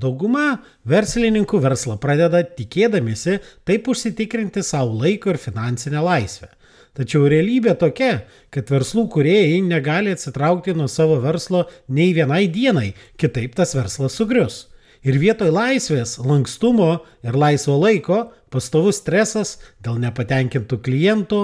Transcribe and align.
Dauguma 0.00 0.62
verslininkų 0.88 1.60
verslą 1.60 1.98
pradeda 2.00 2.40
tikėdamėsi 2.56 3.40
taip 3.68 3.90
užsitikrinti 3.90 4.62
savo 4.64 4.96
laiko 5.02 5.34
ir 5.34 5.38
finansinę 5.40 6.00
laisvę. 6.04 6.48
Tačiau 6.96 7.28
realybė 7.30 7.76
tokia, 7.78 8.24
kad 8.50 8.70
verslų 8.72 9.06
kuriejai 9.12 9.60
negali 9.62 10.14
atsitraukti 10.14 10.74
nuo 10.74 10.88
savo 10.90 11.20
verslo 11.22 11.66
nei 11.88 12.14
vienai 12.16 12.46
dienai, 12.50 12.90
kitaip 13.20 13.54
tas 13.58 13.76
verslas 13.78 14.16
sugrius. 14.18 14.64
Ir 15.06 15.16
vietoj 15.16 15.48
laisvės, 15.54 16.18
lankstumo 16.20 16.90
ir 17.24 17.36
laisvo 17.38 17.78
laiko 17.80 18.26
pastovus 18.52 18.98
stresas 19.00 19.54
dėl 19.80 20.00
nepatenkintų 20.02 20.80
klientų, 20.84 21.42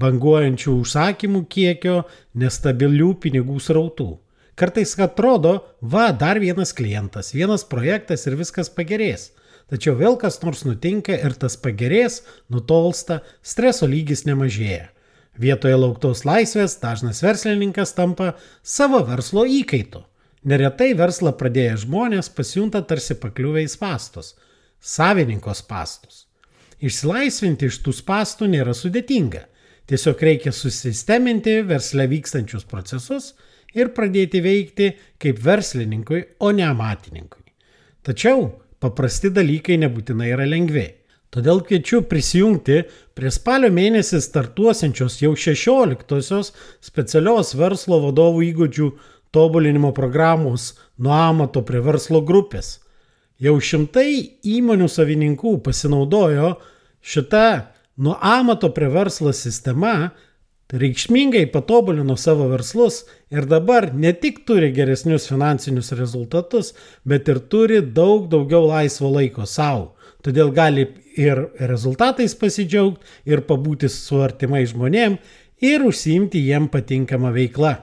banguojančių 0.00 0.74
užsakymų 0.82 1.44
kiekio, 1.48 2.02
nestabilių 2.36 3.14
pinigų 3.22 3.60
srautų. 3.64 4.10
Kartais 4.58 4.96
atrodo, 4.98 5.52
va, 5.80 6.10
dar 6.10 6.40
vienas 6.42 6.72
klientas, 6.74 7.30
vienas 7.30 7.62
projektas 7.62 8.26
ir 8.26 8.34
viskas 8.40 8.66
pagerės. 8.74 9.28
Tačiau 9.70 9.94
vėl 9.94 10.16
kas 10.18 10.40
nors 10.42 10.64
nutinka 10.66 11.14
ir 11.14 11.36
tas 11.38 11.54
pagerės, 11.62 12.24
nutolsta, 12.50 13.20
streso 13.38 13.86
lygis 13.86 14.24
nemažėja. 14.26 14.88
Vietoje 15.38 15.76
lauktos 15.78 16.24
laisvės 16.26 16.74
dažnas 16.82 17.22
verslininkas 17.22 17.94
tampa 17.94 18.32
savo 18.66 19.04
verslo 19.06 19.44
įkaitu. 19.46 20.02
Neretai 20.42 20.90
verslą 20.98 21.30
pradėję 21.38 21.76
žmonės 21.84 22.32
pasijunta 22.34 22.82
tarsi 22.82 23.14
pakliuvę 23.14 23.62
į 23.62 23.70
spastus- 23.70 24.34
savininkos 24.94 25.62
pastus. 25.62 26.26
Išsilaisvinti 26.82 27.70
iš 27.70 27.78
tų 27.84 27.94
spastų 27.94 28.50
nėra 28.50 28.74
sudėtinga. 28.74 29.44
Tiesiog 29.86 30.18
reikia 30.18 30.50
susisteminti 30.50 31.62
versle 31.62 32.08
vykstančius 32.10 32.66
procesus 32.66 33.34
ir 33.76 33.92
pradėti 33.96 34.40
veikti 34.44 34.92
kaip 35.20 35.42
verslininkui, 35.44 36.22
o 36.40 36.52
ne 36.52 36.64
amatininkui. 36.68 37.44
Tačiau 38.06 38.48
paprasti 38.80 39.30
dalykai 39.34 39.76
nebūtinai 39.82 40.32
yra 40.32 40.46
lengvi. 40.48 40.86
Todėl 41.28 41.60
kviečiu 41.60 42.06
prisijungti 42.08 42.78
prie 43.18 43.30
spalio 43.34 43.68
mėnesį 43.74 44.22
startuosiančios 44.24 45.18
jau 45.20 45.34
16-osios 45.36 46.54
specialios 46.80 47.52
verslo 47.58 47.98
vadovų 48.06 48.46
įgūdžių 48.46 48.88
tobulinimo 49.36 49.92
programos 49.92 50.70
nuo 50.96 51.12
amato 51.12 51.60
prie 51.68 51.82
verslo 51.84 52.22
grupės. 52.24 52.78
Jau 53.38 53.58
šimtai 53.60 54.40
įmonių 54.56 54.88
savininkų 54.90 55.58
pasinaudojo 55.66 56.54
šitą 57.04 57.68
nuo 58.00 58.16
amato 58.24 58.72
prie 58.74 58.88
verslo 58.90 59.34
sistema, 59.36 60.10
reikšmingai 60.72 61.46
patobulino 61.52 62.16
savo 62.16 62.48
verslus 62.48 63.04
ir 63.32 63.46
dabar 63.48 63.94
ne 63.94 64.12
tik 64.12 64.46
turi 64.46 64.72
geresnius 64.72 65.28
finansinius 65.30 65.92
rezultatus, 65.96 66.74
bet 67.04 67.28
ir 67.28 67.38
turi 67.48 67.80
daug 67.80 68.28
daugiau 68.28 68.66
laisvo 68.68 69.10
laiko 69.14 69.46
savo. 69.46 69.94
Todėl 70.24 70.52
gali 70.52 70.88
ir 71.16 71.48
rezultatais 71.60 72.34
pasidžiaugti, 72.36 73.04
ir 73.24 73.40
pabūti 73.48 73.88
su 73.88 74.20
artimai 74.20 74.66
žmonėm, 74.68 75.18
ir 75.64 75.82
užsiimti 75.86 76.38
jiem 76.44 76.68
patinkamą 76.68 77.32
veiklą. 77.32 77.76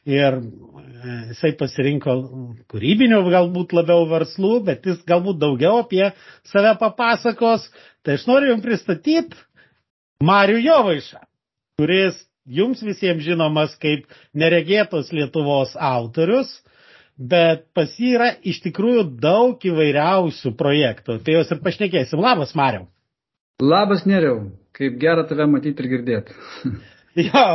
ir 0.07 0.37
e, 0.39 1.17
jisai 1.33 1.51
pasirinko 1.59 2.15
kūrybinių 2.71 3.19
galbūt 3.35 3.75
labiau 3.75 4.07
verslų, 4.13 4.53
bet 4.69 4.87
jis 4.87 5.01
galbūt 5.11 5.41
daugiau 5.43 5.81
apie 5.83 6.05
save 6.47 6.77
papasakos. 6.79 7.67
Tai 8.07 8.15
aš 8.15 8.29
noriu 8.31 8.53
jums 8.53 8.63
pristatyti 8.69 9.43
Marių 10.23 10.63
Jovaišą, 10.69 11.19
kuris 11.83 12.23
jums 12.47 12.87
visiems 12.87 13.27
žinomas 13.27 13.75
kaip 13.83 14.07
neregėtos 14.39 15.11
Lietuvos 15.11 15.75
autorius 15.75 16.55
bet 17.17 17.65
pas 17.77 17.93
jį 17.99 18.13
yra 18.19 18.31
iš 18.45 18.61
tikrųjų 18.67 19.07
daug 19.23 19.63
įvairiausių 19.65 20.53
projektų. 20.59 21.21
Tai 21.25 21.39
jos 21.39 21.53
ir 21.55 21.63
pašnekėsim. 21.65 22.21
Labas, 22.21 22.55
Mariau. 22.59 22.87
Labas, 23.63 24.05
Neriau. 24.09 24.51
Kaip 24.77 24.99
gera 25.01 25.25
tave 25.25 25.47
matyti 25.49 25.81
ir 25.83 25.89
girdėti. 25.95 26.37
jo, 27.29 27.47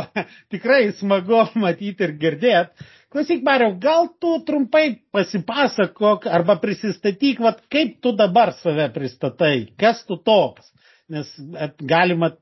tikrai 0.50 0.88
smagu 0.98 1.44
matyti 1.62 2.08
ir 2.08 2.16
girdėti. 2.18 2.90
Klausyk, 3.12 3.42
Mariau, 3.44 3.74
gal 3.76 4.08
tu 4.20 4.38
trumpai 4.46 4.86
pasipasakok 5.12 6.24
arba 6.32 6.56
prisistatyk, 6.62 7.42
vat, 7.44 7.60
kaip 7.70 7.98
tu 8.02 8.14
dabar 8.16 8.54
save 8.56 8.88
pristatai, 8.94 9.68
kas 9.78 10.00
tu 10.08 10.16
toks. 10.16 10.70
Nes 11.12 11.28
galima 11.76 12.32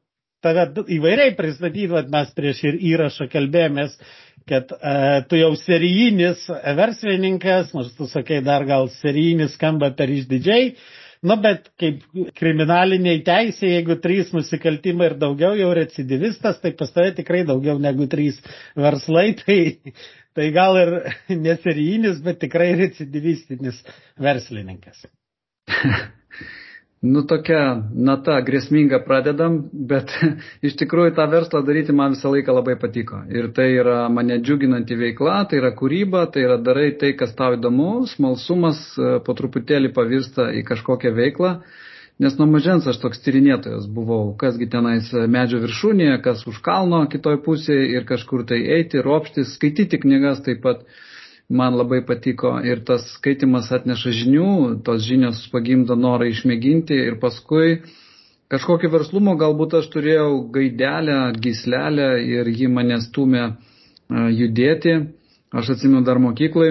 tave 0.44 0.68
įvairiai 0.94 1.34
pristatyti, 1.36 1.90
vat, 1.90 2.06
mes 2.12 2.30
prieš 2.36 2.62
ir 2.70 2.78
įrašą 2.92 3.26
kalbėjomės, 3.32 3.98
kad 4.48 4.72
e, 4.72 4.94
tu 5.28 5.38
jau 5.40 5.50
serijinis 5.58 6.46
verslininkas, 6.78 7.74
nors 7.76 7.92
tu 7.96 8.08
sakai 8.10 8.40
dar 8.44 8.64
gal 8.68 8.88
serijinis 9.00 9.56
skamba 9.58 9.90
per 9.96 10.12
išdidžiai, 10.12 10.72
nu 11.28 11.36
bet 11.42 11.68
kaip 11.80 12.04
kriminaliniai 12.38 13.20
teisė, 13.26 13.74
jeigu 13.74 13.98
trys 14.04 14.32
nusikaltimai 14.36 15.10
ir 15.10 15.18
daugiau 15.20 15.58
jau 15.58 15.72
recidivistas, 15.76 16.60
tai 16.62 16.72
pas 16.78 16.92
tave 16.94 17.12
tikrai 17.18 17.42
daugiau 17.48 17.76
negu 17.82 18.08
trys 18.10 18.40
verslai, 18.78 19.34
tai, 19.42 19.60
tai 20.36 20.48
gal 20.56 20.80
ir 20.80 20.96
neserijinis, 21.28 22.22
bet 22.24 22.40
tikrai 22.46 22.72
recidivistinis 22.84 23.84
verslininkas. 24.20 25.06
nu 27.00 27.22
tokia 27.24 27.60
nata 27.96 28.36
grėsminga 28.44 29.00
pradedam, 29.06 29.56
bet 29.72 30.12
iš 30.66 30.76
tikrųjų 30.82 31.14
tą 31.16 31.26
verslą 31.32 31.62
daryti 31.64 31.94
man 31.96 32.16
visą 32.16 32.32
laiką 32.34 32.54
labai 32.58 32.76
patiko. 32.80 33.22
Ir 33.32 33.48
tai 33.56 33.70
yra 33.78 34.02
mane 34.12 34.36
džiuginanti 34.44 34.98
veikla, 35.00 35.44
tai 35.48 35.62
yra 35.62 35.72
kūryba, 35.76 36.26
tai 36.32 36.44
yra 36.44 36.58
darai 36.60 36.90
tai, 37.00 37.14
kas 37.16 37.32
tau 37.38 37.56
įdomu, 37.56 38.04
smalsumas 38.10 38.82
e, 38.98 39.14
po 39.24 39.36
truputėlį 39.38 39.94
pavirsta 39.96 40.50
į 40.60 40.64
kažkokią 40.68 41.14
veiklą. 41.16 41.54
Nes 42.20 42.34
nuo 42.36 42.44
mažens 42.52 42.84
aš 42.84 42.98
toks 43.00 43.22
tyrinėtojas 43.24 43.86
buvau, 43.88 44.34
kasgi 44.36 44.66
tenais 44.68 45.06
medžio 45.32 45.62
viršūnėje, 45.62 46.18
kas 46.20 46.42
už 46.50 46.58
kalno 46.66 47.06
kitoj 47.08 47.38
pusėje 47.46 47.86
ir 47.94 48.04
kažkur 48.04 48.44
tai 48.50 48.58
eiti, 48.76 49.00
ropštis, 49.00 49.54
skaityti 49.56 50.02
knygas 50.02 50.44
taip 50.44 50.60
pat 50.66 50.84
man 51.50 51.74
labai 51.74 52.00
patiko 52.06 52.54
ir 52.64 52.84
tas 52.86 53.04
skaitimas 53.16 53.72
atneša 53.74 54.12
žinių, 54.20 54.50
tos 54.86 55.02
žinios 55.06 55.42
pagimdo 55.52 55.96
norą 55.98 56.28
išmėginti 56.30 56.98
ir 57.08 57.18
paskui 57.22 57.80
kažkokio 58.50 58.90
verslumo 58.94 59.34
galbūt 59.38 59.76
aš 59.80 59.90
turėjau 59.92 60.30
gaidelę, 60.54 61.18
gislelę 61.42 62.08
ir 62.22 62.50
ji 62.54 62.70
mane 62.70 63.00
stumė 63.02 63.44
judėti. 64.10 64.96
Aš 65.50 65.72
atsimenu 65.74 66.04
dar 66.06 66.18
mokyklai, 66.22 66.70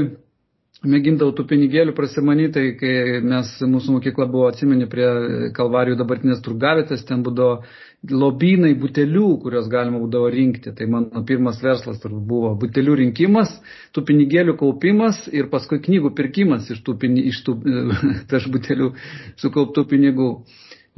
mėgindavau 0.88 1.34
tų 1.36 1.44
pinigėlių 1.50 1.92
prasimanyti, 1.96 2.62
kai 2.80 3.20
mes, 3.24 3.50
mūsų 3.68 3.98
mokykla 3.98 4.28
buvo, 4.31 4.48
atsimeni, 4.52 4.88
prie 4.92 5.08
Kalvarijų 5.56 5.98
dabartinės 6.00 6.40
turgavėtės, 6.46 7.04
ten 7.08 7.24
būdavo 7.26 7.66
lobynai 8.07 8.72
butelių, 8.80 9.25
kuriuos 9.44 9.68
galima 9.72 10.00
būdavo 10.00 10.30
rinkti. 10.31 10.72
Tai 10.75 10.88
mano 10.88 11.24
pirmas 11.28 11.60
verslas 11.63 12.00
turbūt 12.00 12.24
buvo 12.30 12.54
butelių 12.62 12.96
rinkimas, 13.01 13.51
tų 13.92 14.06
pinigėlių 14.07 14.56
kaupimas 14.60 15.25
ir 15.34 15.50
paskui 15.51 15.81
knygų 15.84 16.13
pirkimas 16.16 16.69
iš 16.72 16.80
tų, 16.86 16.96
iš 17.28 17.44
tų 17.44 17.57
iš 18.40 18.50
butelių 18.54 18.94
sukauptų 19.42 19.86
pinigų. 19.92 20.31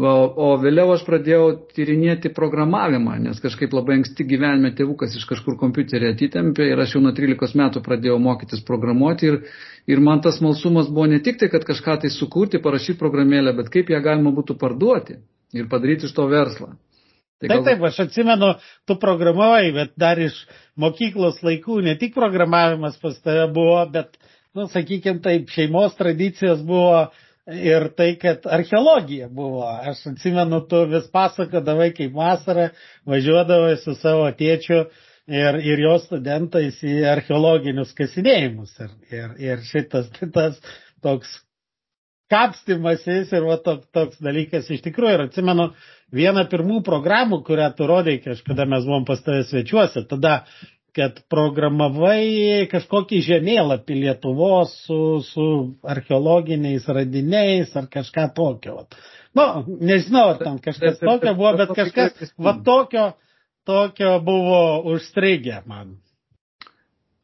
Va, 0.02 0.14
o 0.18 0.54
vėliau 0.58 0.94
aš 0.96 1.02
pradėjau 1.06 1.50
tyrinėti 1.76 2.32
programavimą, 2.34 3.18
nes 3.22 3.42
kažkaip 3.44 3.74
labai 3.76 4.00
anksti 4.00 4.26
gyvenime 4.26 4.72
tėvukas 4.74 5.14
iš 5.20 5.28
kažkur 5.30 5.58
kompiuterį 5.60 6.14
atitempė 6.14 6.70
ir 6.72 6.80
aš 6.82 6.96
jau 6.96 7.02
nuo 7.04 7.12
13 7.14 7.60
metų 7.60 7.84
pradėjau 7.86 8.16
mokytis 8.24 8.64
programuoti 8.66 9.30
ir, 9.30 9.38
ir 9.92 10.02
man 10.02 10.24
tas 10.24 10.40
malsumas 10.42 10.90
buvo 10.90 11.10
ne 11.12 11.20
tik 11.22 11.38
tai, 11.44 11.52
kad 11.54 11.68
kažką 11.68 12.00
tai 12.06 12.14
sukurti, 12.14 12.64
parašyti 12.64 12.98
programėlę, 12.98 13.54
bet 13.60 13.70
kaip 13.74 13.92
ją 13.94 14.00
galima 14.02 14.34
būtų 14.34 14.58
parduoti 14.64 15.20
ir 15.54 15.70
padaryti 15.70 16.08
iš 16.08 16.16
to 16.18 16.26
verslą. 16.32 16.72
Tai 17.42 17.50
taip, 17.50 17.66
taip, 17.66 17.84
aš 17.90 18.00
atsimenu, 18.06 18.52
tu 18.86 18.98
programavai, 19.02 19.72
bet 19.74 19.96
dar 20.00 20.20
iš 20.22 20.36
mokyklos 20.80 21.42
laikų 21.46 21.80
ne 21.88 21.96
tik 21.98 22.14
programavimas 22.14 23.00
pas 23.02 23.18
tave 23.26 23.48
buvo, 23.56 23.80
bet, 23.94 24.14
nu, 24.58 24.68
sakykime, 24.70 25.24
taip, 25.26 25.50
šeimos 25.50 25.98
tradicijos 25.98 26.62
buvo 26.68 27.08
ir 27.50 27.88
tai, 27.98 28.14
kad 28.22 28.46
archeologija 28.46 29.30
buvo. 29.34 29.66
Aš 29.66 30.06
atsimenu, 30.14 30.62
tu 30.70 30.84
vis 30.92 31.08
pasakodavai, 31.14 31.90
kaip 31.98 32.14
vasarą 32.16 32.70
važiuodavai 33.10 33.78
su 33.82 33.96
savo 33.98 34.30
tėčiu 34.38 34.84
ir, 35.28 35.58
ir 35.66 35.82
jo 35.88 35.98
studentais 36.06 36.78
į 36.86 37.02
archeologinius 37.16 37.96
kasinėjimus. 37.98 38.76
Ir, 38.86 38.94
ir, 39.12 39.34
ir 39.50 39.66
šitas 39.72 40.12
tas 40.36 40.62
toks 41.02 41.40
kapstimasis 42.32 43.32
ir 43.36 43.48
va, 43.48 43.58
toks, 43.62 43.88
toks 43.96 44.22
dalykas 44.24 44.70
iš 44.72 44.84
tikrųjų. 44.88 45.16
Ir 45.18 45.26
atsimenu 45.28 45.72
vieną 46.16 46.46
pirmų 46.52 46.82
programų, 46.88 47.42
kurią 47.48 47.72
tu 47.78 47.88
rodai 47.90 48.20
kažkada 48.24 48.68
mes 48.70 48.88
buvom 48.88 49.08
pas 49.08 49.24
tavę 49.26 49.44
svečiuose. 49.48 50.06
Tada 50.10 50.42
kad 50.96 51.22
programavai 51.32 52.68
kažkokį 52.72 53.22
žemėlapį 53.24 53.98
Lietuvos 54.04 54.74
su, 54.86 55.00
su 55.24 55.48
archeologiniais 55.88 56.88
radiniais 56.92 57.72
ar 57.80 57.88
kažką 57.92 58.28
tokio. 58.36 58.86
Nu, 59.38 59.46
nežinau, 59.80 60.34
ar 60.34 60.42
ten 60.42 60.60
kažkas 60.64 61.00
tokio 61.00 61.36
buvo, 61.38 61.54
bet 61.62 61.72
kažkas 61.78 62.34
va 62.36 62.58
tokio, 62.66 63.06
tokio 63.68 64.18
buvo 64.26 64.62
užstrigę 64.92 65.62
man. 65.66 65.96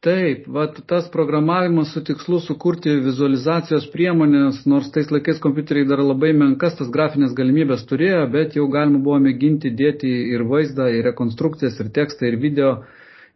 Taip, 0.06 0.44
vat, 0.54 0.76
tas 0.86 1.08
programavimas 1.10 1.90
su 1.90 2.04
tikslu 2.06 2.38
sukurti 2.44 2.92
vizualizacijos 3.02 3.88
priemonės, 3.90 4.60
nors 4.70 4.92
tais 4.94 5.10
laikais 5.10 5.40
kompiuteriai 5.42 5.88
dar 5.90 6.04
labai 6.04 6.30
menkas 6.42 6.78
tas 6.78 6.92
grafinės 6.94 7.34
galimybės 7.40 7.82
turėjo, 7.90 8.20
bet 8.36 8.54
jau 8.54 8.68
galima 8.70 9.02
buvo 9.02 9.18
mėginti 9.24 9.74
dėti 9.80 10.12
ir 10.36 10.46
vaizdą, 10.52 10.86
ir 10.94 11.08
rekonstrukcijas, 11.10 11.80
ir 11.82 11.90
tekstą, 11.98 12.30
ir 12.30 12.38
video 12.46 12.72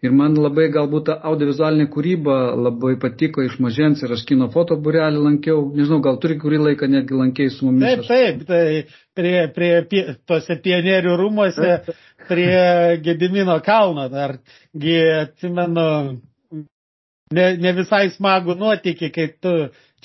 Ir 0.03 0.11
man 0.19 0.35
labai 0.35 0.65
galbūt 0.75 1.05
ta 1.07 1.15
audiovizualinė 1.31 1.85
kūryba 1.95 2.37
labai 2.59 2.97
patiko 3.03 3.45
iš 3.47 3.53
mažens 3.63 4.01
ir 4.03 4.11
aš 4.17 4.25
kino 4.27 4.49
foto 4.51 4.75
burelį 4.87 5.21
lankiau. 5.29 5.61
Nežinau, 5.77 6.01
gal 6.03 6.19
turi 6.25 6.41
kurį 6.43 6.59
laiką 6.65 6.89
netgi 6.91 7.15
lankiai 7.21 7.53
su 7.55 7.69
mumis. 7.69 8.09
Taip, 8.09 8.09
taip, 8.09 8.43
tai 8.49 8.65
prie, 9.15 9.45
prie, 9.55 9.71
prie 9.93 10.03
tose 10.27 10.57
pionierių 10.65 11.15
rūmose 11.21 11.77
prie 12.27 12.65
Gedimino 13.05 13.55
kalno. 13.63 14.09
Dargi 14.11 14.99
atsimenu, 15.21 15.87
ne, 17.37 17.49
ne 17.61 17.73
visai 17.77 18.07
smagų 18.15 18.57
nuotykį, 18.61 19.11
kai 19.15 19.27
tu 19.43 19.53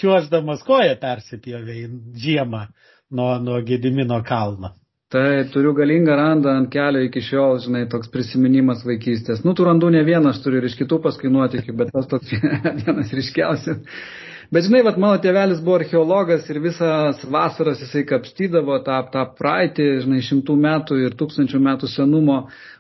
čiuoždamas 0.02 0.66
koją 0.68 0.98
persipjovėjai 1.02 1.88
žiemą 2.24 2.68
nuo, 3.12 3.32
nuo 3.44 3.62
Gedimino 3.66 4.20
kalno. 4.28 4.74
Tai 5.08 5.46
turiu 5.54 5.72
galingą 5.72 6.16
randą 6.20 6.52
ant 6.52 6.68
kelio 6.72 7.00
iki 7.06 7.22
šiol, 7.24 7.62
žinai, 7.64 7.86
toks 7.88 8.10
prisiminimas 8.12 8.82
vaikystės. 8.84 9.40
Nu, 9.46 9.54
tų 9.56 9.70
randų 9.70 9.94
ne 9.96 10.02
vieną, 10.04 10.34
aš 10.34 10.42
turiu 10.44 10.60
ir 10.60 10.68
iš 10.68 10.76
kitų 10.82 11.00
paskui 11.06 11.32
nuotikių, 11.32 11.76
bet 11.80 11.94
tas 11.96 12.10
toks 12.12 12.34
vienas 12.82 13.14
ryškiausias. 13.16 14.02
Bet 14.48 14.64
žinai, 14.64 14.80
vat, 14.88 14.96
mano 14.96 15.18
tėvelis 15.20 15.60
buvo 15.60 15.76
archeologas 15.82 16.46
ir 16.48 16.62
visas 16.64 17.20
vasaras 17.28 17.82
jisai 17.84 18.06
kapstydavo 18.08 18.78
tą, 18.86 19.02
tą 19.12 19.26
praeitį, 19.36 19.88
žinai, 20.06 20.22
šimtų 20.24 20.56
metų 20.64 21.00
ir 21.04 21.18
tūkstančių 21.20 21.60
metų 21.66 21.90
senumo. 21.92 22.38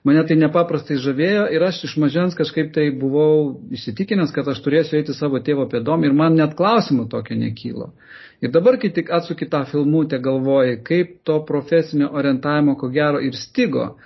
Mane 0.07 0.23
tai 0.29 0.37
nepaprastai 0.39 0.95
žavėjo 1.03 1.43
ir 1.51 1.65
aš 1.67 1.81
iš 1.89 1.97
mažens 1.99 2.37
kažkaip 2.39 2.71
tai 2.77 2.87
buvau 3.01 3.57
įsitikinęs, 3.75 4.31
kad 4.31 4.47
aš 4.47 4.61
turėsiu 4.63 4.95
eiti 5.01 5.15
savo 5.17 5.43
tėvo 5.43 5.67
pėdom 5.67 6.07
ir 6.07 6.15
man 6.15 6.39
net 6.39 6.55
klausimų 6.55 7.09
tokio 7.11 7.35
nekylo. 7.35 7.91
Ir 8.39 8.55
dabar, 8.55 8.79
kai 8.79 8.93
tik 8.95 9.11
atsuki 9.11 9.49
tą 9.51 9.65
filmutę, 9.67 10.21
galvoji, 10.23 10.79
kaip 10.87 11.17
to 11.27 11.41
profesinio 11.43 12.13
orientavimo 12.15 12.77
ko 12.79 12.87
gero 12.95 13.19
ir 13.19 13.35
stigo, 13.35 13.97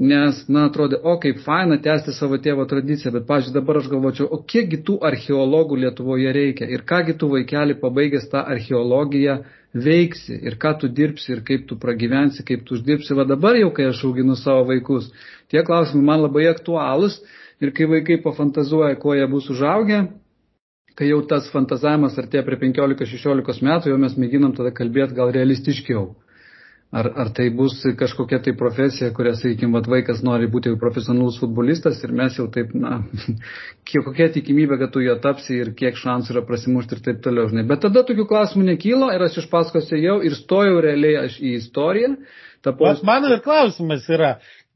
nes, 0.00 0.48
na, 0.48 0.64
atrodo, 0.64 0.96
o 1.04 1.18
kaip 1.20 1.42
faina 1.44 1.76
tęsti 1.84 2.14
savo 2.16 2.38
tėvo 2.40 2.64
tradiciją, 2.68 3.12
bet, 3.18 3.26
pažiūrėjau, 3.28 3.56
dabar 3.58 3.78
aš 3.82 3.88
galvočiau, 3.92 4.28
o 4.32 4.38
kiekgi 4.48 4.78
tų 4.86 4.94
archeologų 5.04 5.76
Lietuvoje 5.82 6.32
reikia 6.32 6.68
ir 6.72 6.86
kągi 6.88 7.18
tų 7.20 7.28
vaikeli 7.34 7.76
pabaigęs 7.82 8.30
tą 8.32 8.40
archeologiją 8.54 9.42
veiksi 9.74 10.38
ir 10.40 10.56
ką 10.62 10.72
tu 10.80 10.88
dirbsi 10.88 11.34
ir 11.34 11.42
kaip 11.44 11.66
tu 11.68 11.76
pragyvensi, 11.76 12.46
kaip 12.48 12.64
tu 12.64 12.78
uždirbsi. 12.78 13.12
Va 13.18 13.28
dabar 13.28 13.60
jau, 13.60 13.68
kai 13.76 13.90
aš 13.90 14.00
auginu 14.08 14.38
savo 14.40 14.64
vaikus, 14.72 15.10
tie 15.52 15.60
klausimai 15.68 16.06
man 16.08 16.24
labai 16.24 16.48
aktualūs 16.48 17.20
ir 17.60 17.76
kai 17.76 17.90
vaikai 17.92 18.22
pafantazuoja, 18.24 18.96
kuo 18.96 19.12
jie 19.14 19.28
bus 19.28 19.50
užaugę, 19.52 20.06
kai 20.96 21.12
jau 21.12 21.20
tas 21.28 21.52
fantazavimas 21.52 22.16
artėja 22.16 22.46
prie 22.48 22.56
15-16 22.64 23.68
metų, 23.68 23.92
jau 23.92 24.00
mes 24.00 24.16
mėginam 24.16 24.56
tada 24.56 24.72
kalbėti 24.72 25.20
gal 25.20 25.36
realistiškiau. 25.36 26.08
Ar, 26.90 27.06
ar 27.22 27.28
tai 27.30 27.44
bus 27.54 27.76
kažkokia 27.94 28.40
tai 28.42 28.56
profesija, 28.58 29.12
kuria, 29.14 29.36
sakykime, 29.38 29.78
vaikas 29.92 30.24
nori 30.26 30.48
būti 30.50 30.72
profesionalus 30.78 31.36
futbolistas 31.38 32.00
ir 32.02 32.10
mes 32.18 32.34
jau 32.34 32.48
taip, 32.50 32.72
na, 32.74 32.96
kokia 33.92 34.26
tikimybė, 34.34 34.80
kad 34.80 34.90
tu 34.96 35.04
jo 35.04 35.14
tapsi 35.22 35.60
ir 35.60 35.70
kiek 35.78 36.00
šansų 36.00 36.34
yra 36.34 36.42
prasimušti 36.48 36.98
ir 36.98 37.04
taip 37.04 37.20
toliau. 37.22 37.46
Žinai. 37.52 37.62
Bet 37.70 37.84
tada 37.86 38.02
tokių 38.08 38.26
klausimų 38.32 38.72
nekylo 38.72 39.12
ir 39.14 39.22
aš 39.22 39.38
iš 39.44 39.46
paskos 39.52 39.92
ėjau 39.94 40.18
ir 40.26 40.34
stojau 40.34 40.80
realiai 40.82 41.28
aš 41.28 41.38
į 41.38 41.52
istoriją. 41.60 42.16
Tapau... 42.66 42.90
Mano 43.06 43.30
ir 43.30 43.44
klausimas 43.44 44.10
yra, 44.10 44.32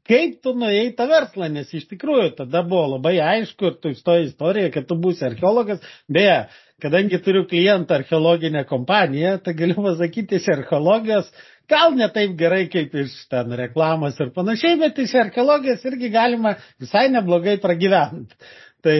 kaip 0.07 0.37
tu 0.45 0.53
nuėjai 0.55 0.93
tą 0.95 1.09
verslą, 1.09 1.49
nes 1.51 1.73
iš 1.75 1.89
tikrųjų 1.89 2.29
tada 2.37 2.61
buvo 2.63 2.93
labai 2.95 3.17
aišku 3.23 3.73
ir 3.73 3.75
tu 3.81 3.91
įstoji 3.91 4.29
istoriją, 4.29 4.71
kad 4.71 4.87
tu 4.87 4.95
būsi 5.03 5.27
archeologas. 5.27 5.83
Beje, 6.07 6.45
kadangi 6.83 7.19
turiu 7.25 7.43
klientą 7.49 7.99
archeologinę 7.99 8.63
kompaniją, 8.69 9.35
tai 9.43 9.55
galiu 9.57 9.83
pasakyti 9.83 10.39
iš 10.39 10.49
archeologijos, 10.55 11.29
gal 11.71 11.95
ne 11.97 12.07
taip 12.13 12.35
gerai 12.39 12.65
kaip 12.71 12.95
iš 13.01 13.13
ten 13.31 13.53
reklamos 13.59 14.19
ir 14.21 14.31
panašiai, 14.35 14.79
bet 14.81 14.99
iš 15.03 15.15
archeologijos 15.25 15.85
irgi 15.89 16.11
galima 16.13 16.55
visai 16.81 17.07
neblogai 17.13 17.57
pragyventi. 17.63 18.37
Tai, 18.85 18.99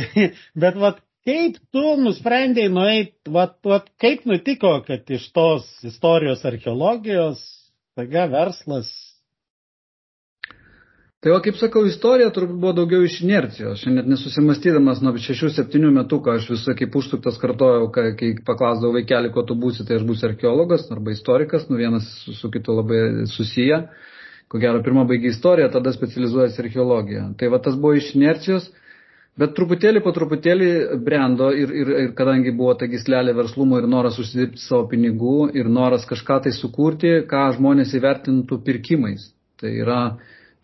bet 0.57 0.77
vat, 0.81 1.01
kaip 1.27 1.59
tu 1.73 1.83
nusprendėjai 2.01 2.71
nueiti, 2.73 3.33
vat, 3.33 3.59
vat, 3.65 3.91
kaip 4.01 4.25
nutiko, 4.29 4.79
kad 4.87 5.05
iš 5.13 5.27
tos 5.35 5.67
istorijos 5.85 6.41
archeologijos, 6.49 7.43
taga 7.97 8.25
verslas 8.31 8.89
Tai 11.25 11.31
o 11.33 11.39
kaip 11.41 11.55
sakau, 11.57 11.81
istorija 11.89 12.29
turbūt 12.29 12.59
buvo 12.61 12.71
daugiau 12.77 13.01
iš 13.01 13.15
inercijos. 13.25 13.79
Aš 13.79 13.89
net 13.89 14.05
nesusimastydamas 14.05 14.99
nuo 15.01 15.15
6-7 15.17 15.87
metų, 15.95 16.19
ką 16.21 16.35
aš 16.37 16.51
visą 16.51 16.75
kaip 16.77 16.93
užsuktas 16.99 17.39
kartojau, 17.41 17.87
kai, 17.95 18.11
kai 18.19 18.29
paklausdavau 18.45 18.93
vaikelį, 18.99 19.31
ko 19.33 19.41
tu 19.49 19.55
būsi, 19.57 19.87
tai 19.87 19.97
aš 19.97 20.05
būsiu 20.05 20.27
archeologas 20.27 20.85
arba 20.93 21.15
istorikas, 21.15 21.65
nu 21.71 21.79
vienas 21.79 22.11
su, 22.19 22.35
su 22.37 22.51
kitu 22.53 22.75
labai 22.77 22.99
susiję. 23.31 23.79
Ko 24.53 24.61
gero, 24.61 24.83
pirmą 24.85 25.07
baigi 25.09 25.31
istoriją, 25.33 25.71
tada 25.73 25.95
specializuojasi 25.95 26.61
archeologija. 26.61 27.25
Tai 27.41 27.49
va 27.55 27.61
tas 27.65 27.73
buvo 27.73 27.97
iš 27.97 28.11
inercijos. 28.19 28.69
Bet 29.41 29.57
truputėlį 29.57 30.05
po 30.05 30.13
truputėlį 30.13 30.69
brendo 31.09 31.49
ir, 31.57 31.73
ir, 31.73 31.93
ir 32.03 32.15
kadangi 32.21 32.53
buvo 32.53 32.77
ta 32.77 32.85
gislelė 32.93 33.33
verslumo 33.33 33.81
ir 33.81 33.89
noras 33.89 34.21
užsidirbti 34.21 34.61
savo 34.61 34.85
pinigų 34.93 35.49
ir 35.57 35.73
noras 35.81 36.05
kažką 36.05 36.43
tai 36.45 36.53
sukurti, 36.53 37.17
ką 37.25 37.49
žmonės 37.57 37.97
įvertintų 37.97 38.61
pirkimais. 38.69 39.31
Tai 39.57 39.73
yra 39.81 40.01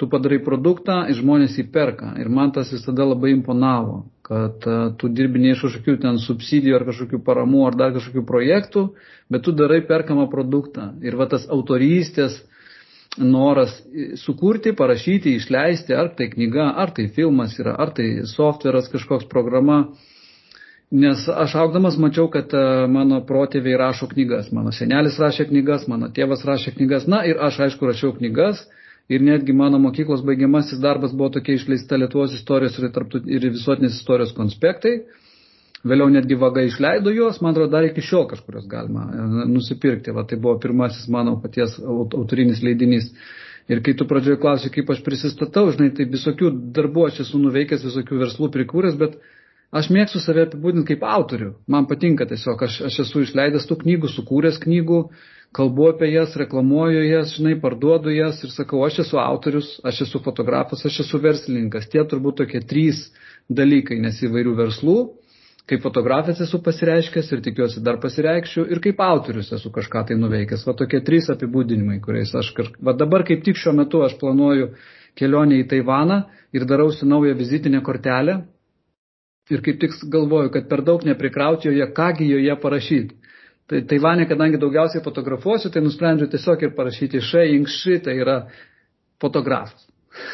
tu 0.01 0.09
padarai 0.09 0.41
produktą 0.41 1.03
ir 1.05 1.19
žmonės 1.19 1.59
jį 1.59 1.67
perka. 1.73 2.15
Ir 2.17 2.29
man 2.33 2.49
tas 2.55 2.73
visada 2.73 3.05
labai 3.05 3.35
imponavo, 3.35 4.01
kad 4.25 4.65
uh, 4.65 4.87
tu 4.97 5.09
dirbi 5.13 5.43
ne 5.43 5.53
iš 5.53 5.67
kažkokių 5.67 5.99
ten 6.01 6.17
subsidijų 6.23 6.79
ar 6.79 6.87
kažkokių 6.89 7.21
paramų 7.27 7.67
ar 7.67 7.77
dar 7.77 7.93
kažkokių 7.97 8.23
projektų, 8.25 8.87
bet 9.29 9.45
tu 9.45 9.53
darai 9.53 9.83
perkamą 9.85 10.25
produktą. 10.31 10.95
Ir 11.05 11.19
va 11.19 11.29
tas 11.29 11.45
autorystės 11.53 12.41
noras 13.17 13.75
sukurti, 14.15 14.73
parašyti, 14.73 15.35
išleisti, 15.35 15.93
ar 15.93 16.13
tai 16.17 16.29
knyga, 16.31 16.71
ar 16.79 16.93
tai 16.95 17.09
filmas 17.11 17.57
yra, 17.59 17.75
ar 17.77 17.91
tai 17.95 18.25
softveras 18.25 18.89
kažkoks 18.91 19.27
programa. 19.29 19.83
Nes 20.91 21.23
aš 21.29 21.55
augdamas 21.55 21.95
mačiau, 21.99 22.27
kad 22.31 22.51
mano 22.91 23.21
protėviai 23.27 23.77
rašo 23.79 24.09
knygas, 24.11 24.49
mano 24.51 24.73
senelis 24.75 25.19
rašė 25.19 25.47
knygas, 25.47 25.85
mano 25.87 26.09
tėvas 26.11 26.43
rašė 26.47 26.73
knygas, 26.75 27.07
na 27.07 27.21
ir 27.27 27.39
aš 27.39 27.61
aišku 27.67 27.87
rašiau 27.87 28.11
knygas, 28.17 28.65
ir 29.11 29.23
netgi 29.27 29.53
mano 29.53 29.79
mokyklos 29.81 30.23
baigiamasis 30.27 30.79
darbas 30.83 31.15
buvo 31.17 31.33
tokia 31.37 31.57
išleista 31.57 31.99
Lietuvos 31.99 32.35
istorijos 32.37 32.77
ir, 32.79 32.91
tarptų, 32.95 33.25
ir 33.27 33.49
visuotinės 33.51 33.99
istorijos 33.99 34.31
konspektai. 34.37 35.01
Vėliau 35.81 36.11
netgi 36.13 36.37
vaga 36.37 36.61
išleido 36.61 37.09
juos, 37.13 37.39
man 37.41 37.55
atrodo, 37.55 37.71
dar 37.73 37.87
iki 37.87 38.03
šiol 38.05 38.27
kažkurios 38.29 38.67
galima 38.69 39.07
e, 39.09 39.23
nusipirkti. 39.49 40.13
Va, 40.13 40.23
tai 40.29 40.37
buvo 40.37 40.59
pirmasis 40.61 41.09
mano 41.09 41.39
paties 41.41 41.79
autorinis 41.81 42.61
leidinys. 42.61 43.09
Ir 43.71 43.81
kai 43.85 43.95
tu 43.97 44.05
pradžioje 44.09 44.39
klausai, 44.41 44.69
kaip 44.73 44.89
aš 44.93 45.01
prisistatau, 45.05 45.67
žinai, 45.73 45.91
tai 45.97 46.05
visokių 46.09 46.51
darbų 46.75 47.07
aš 47.07 47.23
esu 47.25 47.41
nuveikęs, 47.41 47.85
visokių 47.87 48.19
verslų 48.21 48.49
prikūręs, 48.53 48.97
bet 48.99 49.17
aš 49.73 49.89
mėgstu 49.95 50.21
save 50.21 50.45
apibūdinti 50.47 50.93
kaip 50.93 51.05
autorių. 51.07 51.51
Man 51.71 51.87
patinka 51.89 52.27
tiesiog, 52.29 52.61
aš, 52.67 52.81
aš 52.89 53.01
esu 53.05 53.25
išleidęs 53.25 53.67
tų 53.69 53.79
knygų, 53.83 54.11
sukūręs 54.15 54.61
knygų, 54.65 55.01
kalbu 55.55 55.89
apie 55.91 56.11
jas, 56.13 56.35
reklamuoju 56.39 57.01
jas, 57.05 57.35
žinai, 57.37 57.57
parduodu 57.59 58.13
jas 58.13 58.39
ir 58.45 58.53
sakau, 58.53 58.85
aš 58.87 59.01
esu 59.05 59.19
autorius, 59.19 59.73
aš 59.83 60.05
esu 60.07 60.21
fotografas, 60.23 60.85
aš 60.87 61.01
esu 61.05 61.19
verslininkas. 61.23 61.89
Tie 61.91 62.03
turbūt 62.03 62.39
tokie 62.43 62.61
trys 62.63 63.09
dalykai, 63.51 63.99
nes 63.99 64.21
įvairių 64.23 64.55
verslų 64.59 64.99
kaip 65.71 65.83
fotografas 65.85 66.41
esu 66.43 66.59
pasireiškęs 66.63 67.29
ir 67.31 67.41
tikiuosi 67.45 67.83
dar 67.85 67.99
pasireikščiau 68.03 68.65
ir 68.73 68.81
kaip 68.83 68.99
autorius 69.05 69.51
esu 69.55 69.71
kažką 69.71 70.03
tai 70.09 70.17
nuveikęs. 70.19 70.65
Va 70.67 70.73
tokie 70.77 70.99
trys 71.05 71.29
apibūdinimai, 71.31 72.01
kuriais 72.03 72.33
aš 72.35 72.51
kažkaip... 72.57 72.81
Va 72.83 72.95
dabar 72.97 73.23
kaip 73.27 73.45
tik 73.45 73.59
šiuo 73.61 73.75
metu 73.77 74.01
aš 74.03 74.17
planuoju 74.19 74.71
kelionę 75.19 75.61
į 75.61 75.67
Taivaną 75.71 76.23
ir 76.55 76.65
darausi 76.67 77.07
naują 77.07 77.37
vizitinę 77.39 77.79
kortelę. 77.87 78.41
Ir 79.51 79.63
kaip 79.63 79.79
tik 79.81 79.95
galvoju, 80.11 80.51
kad 80.51 80.67
per 80.69 80.83
daug 80.87 81.03
neprikrauti 81.07 81.69
joje, 81.69 81.87
kągi 81.95 82.27
joje 82.29 82.55
parašyti. 82.61 83.20
Tai 83.71 83.79
Taivanė, 83.87 84.25
kadangi 84.27 84.59
daugiausiai 84.59 85.03
fotografuosiu, 85.05 85.69
tai 85.71 85.79
nusprendžiu 85.85 86.27
tiesiog 86.31 86.65
ir 86.67 86.73
parašyti 86.75 87.21
Šai 87.23 87.53
Inkši, 87.55 88.01
tai 88.03 88.17
yra 88.19 88.41
fotografas. 89.21 89.85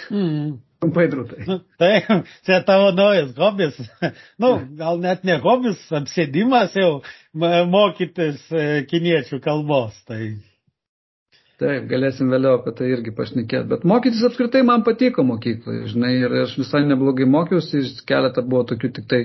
Mm. 0.10 0.56
Trumpai 0.82 1.06
drūtai. 1.10 1.46
Nu, 1.46 1.60
tai, 1.82 1.91
čia 2.46 2.60
tavo 2.65 2.89
naujas 2.98 3.32
hobis. 3.38 3.77
nu, 4.41 4.51
gal 4.77 5.01
net 5.01 5.24
ne 5.25 5.38
hobis, 5.41 5.79
apsėdimas 6.00 6.74
jau 6.77 7.00
mokytis 7.70 8.41
e, 8.50 8.67
kiniečių 8.89 9.41
kalbos. 9.46 9.98
Tai. 10.10 10.22
Taip, 11.58 11.88
galėsim 11.90 12.30
vėliau 12.30 12.60
apie 12.60 12.72
tai 12.78 12.88
irgi 12.94 13.12
pašnekėti. 13.18 13.66
Bet 13.72 13.86
mokytis 13.90 14.22
apskritai 14.28 14.60
man 14.66 14.84
patiko 14.86 15.24
mokykloje, 15.26 15.88
žinai, 15.90 16.12
ir 16.20 16.34
aš 16.44 16.52
visai 16.60 16.84
neblogai 16.86 17.26
mokiausi, 17.34 17.82
keletą 18.06 18.44
buvo 18.46 18.62
tokių 18.70 18.92
tik 18.94 19.08
tai 19.10 19.22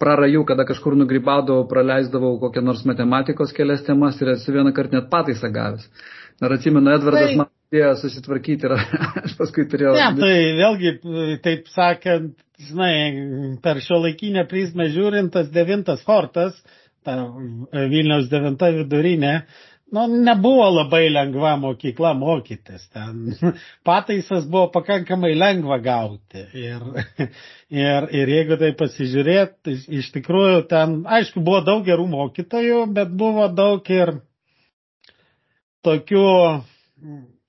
prarajų, 0.00 0.46
kada 0.48 0.64
kažkur 0.64 0.96
nugrybaudavau, 0.96 1.66
praleisdavau 1.68 2.38
kokią 2.40 2.62
nors 2.64 2.86
matematikos 2.88 3.52
kelias 3.56 3.84
temas 3.84 4.16
ir 4.22 4.32
esu 4.32 4.54
vieną 4.54 4.72
kartą 4.76 4.96
net 4.96 5.10
pataisą 5.12 5.50
gavęs. 5.52 5.84
Ar 6.40 6.54
atsimenu, 6.56 6.94
Edvardas 6.94 7.34
tai... 7.34 7.36
man 7.42 7.50
padėjo 7.52 7.92
susitvarkyti 8.00 8.66
ir 8.70 8.76
aš 9.26 9.36
paskui 9.42 9.66
turėjau. 9.68 9.92
Ne, 10.00 10.08
tai 10.24 10.38
vėlgi, 10.62 10.94
taip 11.44 11.68
sakant, 11.74 12.32
žinai, 12.64 12.94
per 13.60 13.84
šio 13.84 14.00
laikinę 14.06 14.46
prizmę 14.48 14.88
žiūrint, 14.94 15.34
tas 15.36 15.52
devintas 15.52 16.00
fortas, 16.08 16.56
ta 17.04 17.20
Vilniaus 17.92 18.32
devinta 18.32 18.72
vidurinė, 18.72 19.34
nu, 19.94 20.04
nebuvo 20.26 20.66
labai 20.74 21.08
lengva 21.12 21.54
mokykla 21.62 22.12
mokytis. 22.18 22.86
Ten 22.92 23.34
pataisas 23.88 24.46
buvo 24.50 24.68
pakankamai 24.74 25.34
lengva 25.38 25.78
gauti. 25.84 26.44
Ir, 26.64 26.86
ir, 27.84 28.08
ir 28.20 28.34
jeigu 28.36 28.58
tai 28.60 28.72
pasižiūrėt, 28.80 29.58
tai 29.66 29.76
iš 30.00 30.10
tikrųjų 30.16 30.64
ten, 30.72 31.02
aišku, 31.18 31.44
buvo 31.44 31.62
daug 31.66 31.84
gerų 31.86 32.08
mokytojų, 32.16 32.86
bet 32.96 33.14
buvo 33.24 33.46
daug 33.52 33.94
ir 33.94 34.16
tokių 35.84 36.26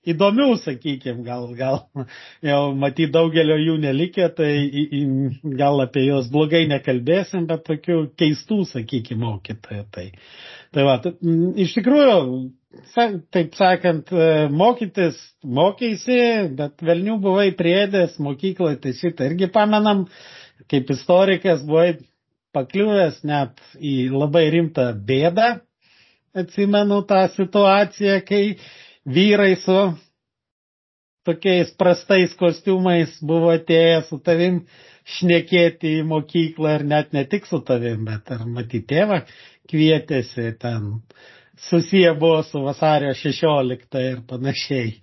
įdomių, 0.06 0.46
sakykime, 0.62 1.24
gal, 1.26 1.48
gal 1.58 1.80
jau 2.50 2.60
matyt 2.78 3.12
daugelio 3.14 3.56
jų 3.60 3.76
nelikė, 3.82 4.28
tai 4.36 4.50
gal 5.58 5.82
apie 5.84 6.06
juos 6.06 6.30
blogai 6.32 6.64
nekalbėsim, 6.70 7.48
bet 7.50 7.66
tokių 7.66 7.98
keistų, 8.20 8.62
sakykime, 8.70 9.24
mokytojų. 9.24 9.86
Tai, 9.96 10.06
tai 10.74 10.84
va, 10.86 10.96
iš 11.62 11.74
tikrųjų, 11.78 12.16
taip 13.34 13.54
sakant, 13.56 14.10
e, 14.12 14.26
mokytis 14.52 15.18
mokėsi, 15.58 16.18
bet 16.58 16.82
velnių 16.84 17.18
buvai 17.24 17.48
priedęs 17.58 18.18
mokykloje, 18.22 18.80
tai 18.84 18.94
šitą 18.98 19.28
irgi 19.30 19.48
pamenam, 19.54 20.04
kaip 20.70 20.90
istorikas 20.94 21.62
buvai 21.68 21.96
pakliuvęs 22.56 23.20
net 23.28 23.60
į 23.84 23.94
labai 24.14 24.46
rimtą 24.54 24.90
bėdą. 25.08 25.50
Atsimenu 26.36 26.98
tą 27.08 27.22
situaciją, 27.32 28.18
kai 28.28 28.42
vyrai 29.08 29.54
su 29.62 29.76
tokiais 31.26 31.72
prastais 31.80 32.34
kostiumais 32.38 33.16
buvo 33.26 33.50
atėję 33.56 34.02
su 34.08 34.18
tavim 34.22 34.60
šnekėti 35.06 35.98
į 36.00 36.06
mokyklą 36.10 36.76
ir 36.80 36.84
net 36.90 37.12
ne 37.14 37.24
tik 37.30 37.46
su 37.46 37.60
tavim, 37.66 38.04
bet 38.08 38.32
ir 38.34 38.46
matyti 38.50 38.82
tėvą 38.94 39.20
kvietėsi 39.70 40.52
ten 40.62 40.88
susiję 41.68 42.14
buvo 42.14 42.42
su 42.42 42.62
vasario 42.64 43.14
16 43.14 44.02
ir 44.10 44.22
panašiai. 44.28 44.96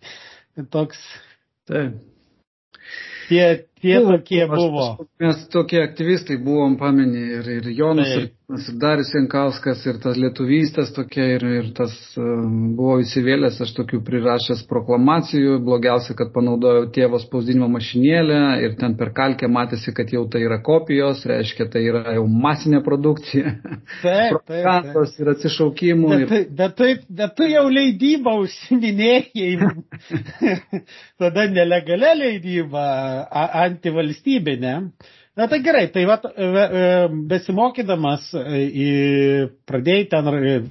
Toks. 0.72 1.00
Taip. 1.68 2.02
Tie, 3.30 3.46
tie 3.82 4.00
buvo, 4.00 4.18
tokie 4.18 4.48
buvo. 4.52 4.88
Mes 5.24 5.46
tokie 5.50 5.80
aktyvistai 5.82 6.36
buvom, 6.44 6.76
pamenį, 6.78 7.22
ir, 7.40 7.50
ir 7.58 7.70
Jonas, 7.72 8.12
Taip. 8.12 8.24
ir 8.24 8.43
Darius 8.80 9.12
Jankauskas, 9.14 9.82
ir 9.88 9.98
tas 10.04 10.18
lietuvystės 10.20 10.92
tokia, 10.94 11.26
ir, 11.36 11.44
ir 11.60 11.70
tas 11.78 11.94
um, 12.20 12.74
buvo 12.78 13.00
įsivėlęs, 13.02 13.60
aš 13.64 13.72
tokių 13.78 14.00
prirašęs 14.06 14.64
proklamacijų, 14.70 15.58
blogiausia, 15.66 16.16
kad 16.20 16.34
panaudojau 16.36 16.88
tėvo 16.94 17.20
spausdinimo 17.22 17.70
mašinėlę 17.74 18.40
ir 18.66 18.76
ten 18.82 18.98
per 19.00 19.14
kalkę 19.16 19.50
matėsi, 19.52 19.94
kad 19.96 20.12
jau 20.14 20.26
tai 20.32 20.44
yra 20.46 20.60
kopijos, 20.66 21.24
reiškia, 21.30 21.70
tai 21.74 21.86
yra 21.88 22.18
jau 22.18 22.28
masinė 22.28 22.84
produkcija. 22.86 23.56
Taip, 24.04 24.38
taip. 24.52 24.68
taip. 24.68 25.18
ir 25.24 25.34
atsišaukimų. 25.34 26.14
Bet, 26.14 26.24
ir... 26.26 26.46
bet, 26.62 26.78
bet, 26.84 27.10
bet 27.24 27.36
tu 27.40 27.50
jau 27.50 27.66
leidybą 27.74 28.38
užsiminėjai. 28.44 29.74
Tada 31.22 31.50
nelegalia 31.50 32.14
leidyba, 32.20 32.86
antivalstybinė. 33.66 34.78
Na 35.36 35.48
tai 35.48 35.62
gerai, 35.66 35.88
tai 35.90 36.06
va, 36.06 36.20
e, 36.22 36.46
e, 36.46 36.82
besimokydamas 37.26 38.28
e, 38.38 39.48
pradėjai 39.66 40.04
ten 40.12 40.28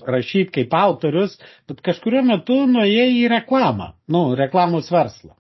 rašyti 0.06 0.52
kaip 0.54 0.76
autorius, 0.78 1.34
bet 1.66 1.80
kažkurio 1.88 2.22
metu 2.22 2.60
nuėjai 2.70 3.08
į 3.16 3.24
reklamą, 3.32 3.88
nu, 4.14 4.20
reklamos 4.38 4.92
verslą. 4.94 5.34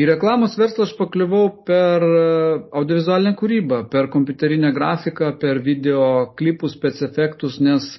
Į 0.00 0.06
reklamos 0.14 0.56
verslą 0.56 0.86
aš 0.86 0.94
pakliuvau 0.96 1.50
per 1.68 2.06
audiovizualinę 2.08 3.34
kūrybą, 3.36 3.82
per 3.92 4.08
kompiuterinę 4.14 4.70
grafiką, 4.72 5.34
per 5.42 5.60
video 5.66 6.02
klipus, 6.38 6.78
spецefektus, 6.78 7.58
nes 7.60 7.90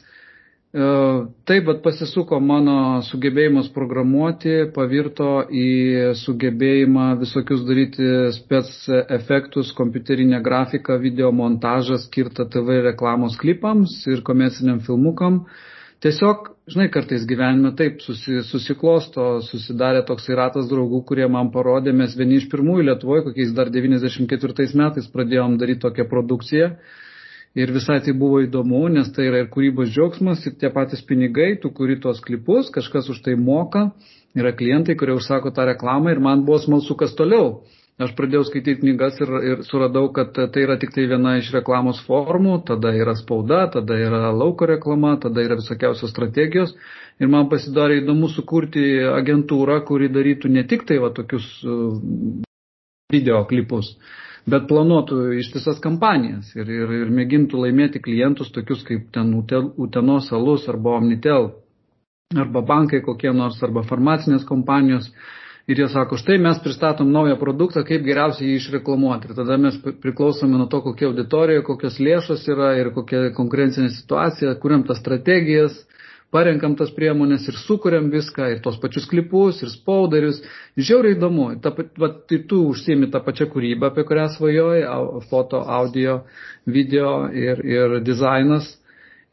taip, 0.69 1.63
bet 1.65 1.79
pasisuko 1.81 2.37
mano 2.39 3.01
sugebėjimas 3.07 3.71
programuoti, 3.73 4.67
pavirto 4.75 5.47
į 5.49 6.13
sugebėjimą 6.19 7.07
visokius 7.23 7.63
daryti 7.65 8.05
spec 8.35 8.69
efektus, 9.09 9.71
kompiuterinę 9.73 10.43
grafiką, 10.45 10.99
video 11.01 11.31
montažą 11.33 11.97
skirtą 12.05 12.45
TV 12.53 12.83
reklamos 12.85 13.39
klipams 13.41 14.05
ir 14.13 14.21
komerciniam 14.21 14.79
filmukam. 14.85 15.47
Tiesiog, 16.05 16.53
žinai, 16.69 16.87
kartais 16.93 17.25
gyvenime 17.27 17.73
taip 17.75 17.99
susi, 18.05 18.37
susiklosto, 18.45 19.41
susidarė 19.49 20.05
toksai 20.05 20.37
ratas 20.37 20.69
draugų, 20.69 21.01
kurie 21.09 21.25
man 21.27 21.49
parodė, 21.51 21.91
mes 21.91 22.13
vieni 22.15 22.37
iš 22.39 22.45
pirmųjų 22.53 22.85
Lietuvoje, 22.93 23.25
kokiais 23.25 23.51
dar 23.57 23.73
94 23.73 24.69
metais 24.79 25.09
pradėjom 25.11 25.57
daryti 25.59 25.87
tokią 25.89 26.05
produkciją 26.13 26.75
Ir 27.59 27.73
visai 27.75 27.97
tai 28.05 28.13
buvo 28.15 28.39
įdomu, 28.45 28.85
nes 28.93 29.09
tai 29.15 29.25
yra 29.27 29.41
ir 29.43 29.49
kūrybos 29.51 29.89
džiaugsmas, 29.91 30.45
ir 30.47 30.55
tie 30.61 30.69
patys 30.71 31.01
pinigai, 31.09 31.57
tu 31.59 31.73
kuri 31.75 31.97
tos 31.99 32.21
klipus, 32.23 32.69
kažkas 32.71 33.09
už 33.11 33.19
tai 33.25 33.35
moka, 33.35 33.89
yra 34.37 34.53
klientai, 34.55 34.95
kurie 34.99 35.17
užsako 35.17 35.51
tą 35.57 35.65
reklamą 35.67 36.13
ir 36.13 36.21
man 36.23 36.45
buvo 36.47 36.61
smalsu, 36.63 36.95
kas 36.99 37.17
toliau. 37.19 37.59
Aš 37.99 38.13
pradėjau 38.15 38.45
skaityti 38.47 38.79
knygas 38.79 39.17
ir, 39.19 39.31
ir 39.43 39.63
suradau, 39.67 40.05
kad 40.15 40.31
tai 40.31 40.61
yra 40.63 40.77
tik 40.79 40.93
tai 40.95 41.03
viena 41.11 41.33
iš 41.35 41.49
reklamos 41.51 41.99
formų, 42.05 42.61
tada 42.69 42.93
yra 42.95 43.11
spauda, 43.19 43.65
tada 43.73 43.97
yra 43.99 44.29
lauko 44.31 44.69
reklama, 44.69 45.17
tada 45.19 45.43
yra 45.43 45.57
visokiausios 45.59 46.13
strategijos. 46.13 46.71
Ir 47.19 47.27
man 47.27 47.49
pasidarė 47.51 47.99
įdomu 47.99 48.29
sukurti 48.31 48.85
agentūrą, 49.17 49.81
kuri 49.89 50.07
darytų 50.15 50.53
ne 50.55 50.63
tik 50.69 50.87
tai 50.87 51.01
va 51.03 51.11
tokius 51.17 51.49
uh, 51.67 51.99
video 53.11 53.43
klipus, 53.49 53.91
bet 54.51 54.67
planuotų 54.69 55.19
ištisas 55.39 55.79
kampanijas 55.83 56.51
ir, 56.57 56.69
ir, 56.69 56.93
ir 57.03 57.11
mėgintų 57.13 57.63
laimėti 57.65 58.01
klientus 58.03 58.51
tokius 58.55 58.83
kaip 58.87 59.09
ten 59.15 59.33
Utenos 59.37 60.29
alus 60.35 60.67
arba 60.71 60.97
Omnitel, 60.99 61.51
arba 62.37 62.61
bankai 62.61 63.01
kokie 63.05 63.31
nors, 63.33 63.61
arba 63.63 63.85
farmacinės 63.87 64.47
kompanijos. 64.47 65.11
Ir 65.69 65.77
jie 65.77 65.85
sako, 65.93 66.17
štai 66.17 66.39
mes 66.41 66.57
pristatom 66.63 67.11
naują 67.13 67.35
produktą, 67.37 67.83
kaip 67.85 68.01
geriausiai 68.01 68.47
jį 68.49 68.55
išreklamuoti. 68.57 69.29
Ir 69.29 69.37
tada 69.37 69.57
mes 69.61 69.75
priklausome 70.01 70.57
nuo 70.57 70.65
to, 70.71 70.79
kokia 70.81 71.11
auditorija, 71.11 71.61
kokios 71.67 71.99
lėšos 72.01 72.47
yra 72.49 72.71
ir 72.79 72.89
kokia 72.95 73.27
konkurencinė 73.37 73.91
situacija, 73.93 74.55
kuriam 74.63 74.81
tas 74.87 74.97
strategijas, 75.03 75.75
parenkam 76.35 76.75
tas 76.79 76.91
priemonės 76.95 77.47
ir 77.49 77.57
sukuriam 77.61 78.09
viską, 78.13 78.49
ir 78.53 78.61
tos 78.65 78.77
pačius 78.81 79.07
klipus, 79.09 79.61
ir 79.63 79.71
spaudarius. 79.73 80.41
Žiauriai 80.77 81.17
įdomu. 81.17 81.49
Ta, 81.63 81.73
va, 81.73 82.11
tai 82.29 82.41
tu 82.49 82.63
užsiemi 82.71 83.09
tą 83.13 83.21
pačią 83.25 83.49
kūrybą, 83.53 83.89
apie 83.89 84.05
kurią 84.09 84.27
svajoji, 84.35 84.83
foto, 85.31 85.63
audio, 85.79 86.19
video 86.65 87.13
ir, 87.33 87.63
ir 87.65 87.97
dizainas. 88.05 88.75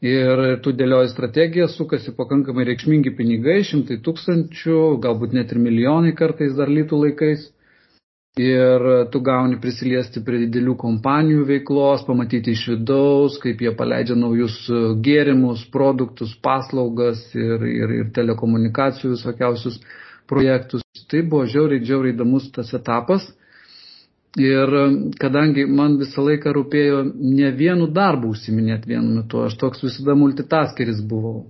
Ir 0.05 0.59
tu 0.61 0.75
dėlioji 0.77 1.09
strategiją, 1.09 1.65
sukasi 1.73 2.11
pakankamai 2.13 2.67
reikšmingi 2.67 3.15
pinigai, 3.17 3.63
šimtai 3.65 3.97
tūkstančių, 4.05 4.81
galbūt 5.01 5.33
net 5.33 5.53
ir 5.55 5.61
milijonai 5.63 6.11
kartais 6.19 6.53
dar 6.53 6.69
lytų 6.69 6.99
laikais 7.01 7.47
ir 8.39 8.83
tu 9.11 9.21
gauni 9.21 9.57
prisiliesti 9.61 10.21
prie 10.25 10.43
didelių 10.45 10.75
kompanijų 10.79 11.45
veiklos, 11.49 12.05
pamatyti 12.07 12.53
iš 12.53 12.63
vidaus, 12.73 13.37
kaip 13.41 13.61
jie 13.61 13.73
paleidžia 13.77 14.17
naujus 14.17 14.57
e, 14.69 14.81
gėrimus, 15.03 15.65
produktus, 15.73 16.35
paslaugas 16.43 17.23
ir, 17.35 17.65
ir, 17.67 17.95
ir 18.01 18.11
telekomunikacijų 18.15 19.15
visokiausius 19.15 19.81
projektus. 20.29 20.85
Tai 21.09 21.23
buvo 21.23 21.45
žiauriai, 21.49 21.85
žiauriai 21.87 22.15
įdomus 22.15 22.49
tas 22.55 22.73
etapas. 22.77 23.27
Ir 24.37 24.73
e, 24.81 24.87
kadangi 25.17 25.65
man 25.65 25.97
visą 26.01 26.25
laiką 26.27 26.53
rūpėjo 26.57 27.03
ne 27.11 27.51
vienu 27.57 27.89
darbu 27.89 28.35
užsiminėti 28.35 28.93
vienu 28.93 29.21
metu, 29.21 29.45
aš 29.47 29.57
toks 29.61 29.85
visada 29.85 30.17
multitaskeris 30.19 31.01
buvau. 31.01 31.47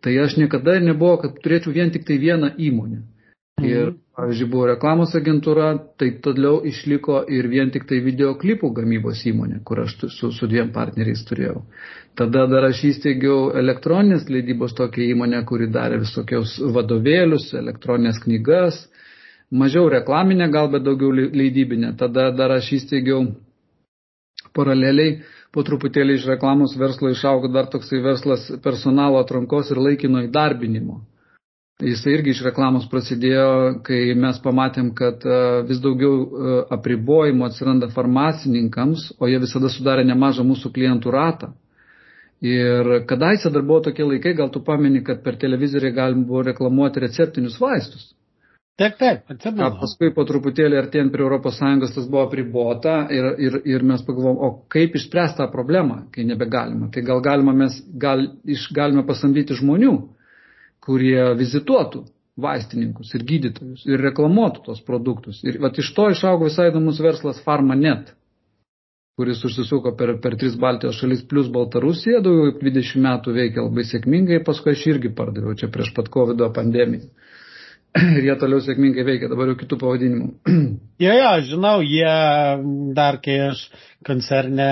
Tai 0.00 0.14
aš 0.22 0.38
niekada 0.40 0.78
nebuvo, 0.80 1.18
kad 1.24 1.40
turėčiau 1.44 1.74
vien 1.76 1.90
tik 1.92 2.06
tai 2.08 2.16
vieną 2.22 2.54
įmonę. 2.56 3.02
Ir, 3.60 3.90
mhm. 3.90 3.98
Pavyzdžiui, 4.20 4.48
buvo 4.52 4.66
reklamos 4.68 5.14
agentūra, 5.16 5.70
tai 5.98 6.10
toliau 6.24 6.60
išliko 6.68 7.22
ir 7.32 7.48
vien 7.48 7.70
tik 7.72 7.86
tai 7.88 8.02
videoklipų 8.04 8.70
gamybos 8.76 9.22
įmonė, 9.30 9.62
kur 9.64 9.80
aš 9.86 9.96
su, 10.12 10.30
su 10.36 10.48
dviem 10.50 10.72
partneriais 10.74 11.22
turėjau. 11.28 11.62
Tada 12.18 12.44
dar 12.50 12.68
aš 12.68 12.82
įsteigiau 12.90 13.50
elektroninės 13.56 14.28
leidybos 14.28 14.76
tokią 14.76 15.06
įmonę, 15.14 15.40
kuri 15.48 15.70
darė 15.72 16.02
visokiaus 16.02 16.58
vadovėlius, 16.74 17.48
elektroninės 17.62 18.20
knygas, 18.26 18.82
mažiau 19.50 19.88
reklaminę, 19.92 20.50
gal 20.52 20.68
bet 20.74 20.84
daugiau 20.84 21.14
leidybinę. 21.16 21.94
Tada 22.00 22.28
dar 22.36 22.58
aš 22.58 22.74
įsteigiau 22.80 23.24
paraleliai 24.56 25.20
po 25.54 25.64
truputėlį 25.66 26.18
iš 26.18 26.28
reklamos 26.30 26.76
verslo 26.78 27.10
išaugo 27.14 27.50
dar 27.52 27.70
toksai 27.72 28.02
verslas 28.04 28.50
personalo 28.62 29.22
atrankos 29.22 29.72
ir 29.72 29.80
laikino 29.80 30.26
įdarbinimo. 30.28 31.00
Jis 31.80 32.02
irgi 32.12 32.34
iš 32.34 32.42
reklamos 32.44 32.84
prasidėjo, 32.92 33.80
kai 33.86 34.12
mes 34.18 34.38
pamatėm, 34.44 34.90
kad 34.96 35.24
e, 35.24 35.38
vis 35.68 35.80
daugiau 35.80 36.12
e, 36.20 36.58
apribojimų 36.76 37.46
atsiranda 37.46 37.88
farmacininkams, 37.94 39.06
o 39.18 39.28
jie 39.30 39.40
visada 39.40 39.70
sudarė 39.72 40.04
nemažą 40.08 40.44
mūsų 40.44 40.72
klientų 40.76 41.14
ratą. 41.14 41.50
Ir 42.44 43.02
kadaise 43.08 43.52
dar 43.52 43.64
buvo 43.68 43.82
tokie 43.88 44.04
laikai, 44.04 44.32
gal 44.36 44.48
tu 44.52 44.62
pameni, 44.64 45.02
kad 45.04 45.24
per 45.24 45.36
televizorių 45.40 45.92
galim 45.96 46.24
buvo 46.28 46.44
reklamuoti 46.48 47.02
receptinius 47.04 47.58
vaistus. 47.60 48.10
Taip, 48.80 48.94
taip, 48.96 49.26
atsimenu. 49.28 49.66
Paskui 49.76 50.08
po 50.16 50.24
truputėlį 50.24 50.78
artėjant 50.80 51.12
prie 51.12 51.26
ES 51.36 51.58
tas 51.96 52.06
buvo 52.06 52.22
apribota 52.24 52.94
ir, 53.12 53.26
ir, 53.36 53.58
ir 53.68 53.82
mes 53.84 54.00
pagalvom, 54.06 54.38
o 54.40 54.48
kaip 54.72 54.96
išspręsti 54.96 55.42
tą 55.42 55.50
problemą, 55.52 56.06
kai 56.14 56.24
nebegalima. 56.24 56.88
Tai 56.88 57.02
gal 57.04 57.20
galima 57.20 57.52
mes 57.52 57.76
gal, 57.92 58.24
iš, 58.48 58.70
galime 58.72 59.04
pasamdyti 59.04 59.58
žmonių, 59.60 59.92
kurie 60.84 61.20
vizituotų 61.38 62.04
vaistininkus 62.40 63.12
ir 63.16 63.24
gydytojus 63.28 63.84
ir 63.88 64.00
reklamuotų 64.06 64.64
tos 64.70 64.80
produktus. 64.86 65.42
Ir 65.44 65.60
vat 65.62 65.78
iš 65.78 65.92
to 65.96 66.08
išaugo 66.12 66.48
visai 66.48 66.70
įdomus 66.70 67.00
verslas 67.04 67.40
PharmaNet, 67.44 68.14
kuris 69.20 69.42
užsisuko 69.44 69.92
per, 69.98 70.14
per 70.24 70.38
tris 70.40 70.56
Baltijos 70.60 71.00
šalis 71.02 71.26
plus 71.28 71.50
Baltarusiją, 71.52 72.22
daugiau 72.24 72.54
kaip 72.54 72.64
20 72.70 73.04
metų 73.06 73.34
veikia 73.36 73.66
labai 73.66 73.84
sėkmingai, 73.90 74.40
paskui 74.46 74.72
aš 74.72 74.86
irgi 74.94 75.12
pardaviau 75.16 75.58
čia 75.60 75.68
prieš 75.72 75.92
pat 75.96 76.08
COVID 76.14 76.46
pandemiją. 76.56 77.10
ir 78.18 78.26
jie 78.28 78.36
toliau 78.38 78.62
sėkmingai 78.62 79.04
veikia, 79.06 79.30
dabar 79.30 79.50
jau 79.50 79.56
kitų 79.58 79.78
pavadinimų. 79.80 80.28
jo, 81.04 81.14
jo, 81.16 81.30
žinau, 81.48 81.74
jie 81.82 82.12
dar 82.96 83.18
kai 83.24 83.38
aš 83.48 83.64
koncerne 84.06 84.68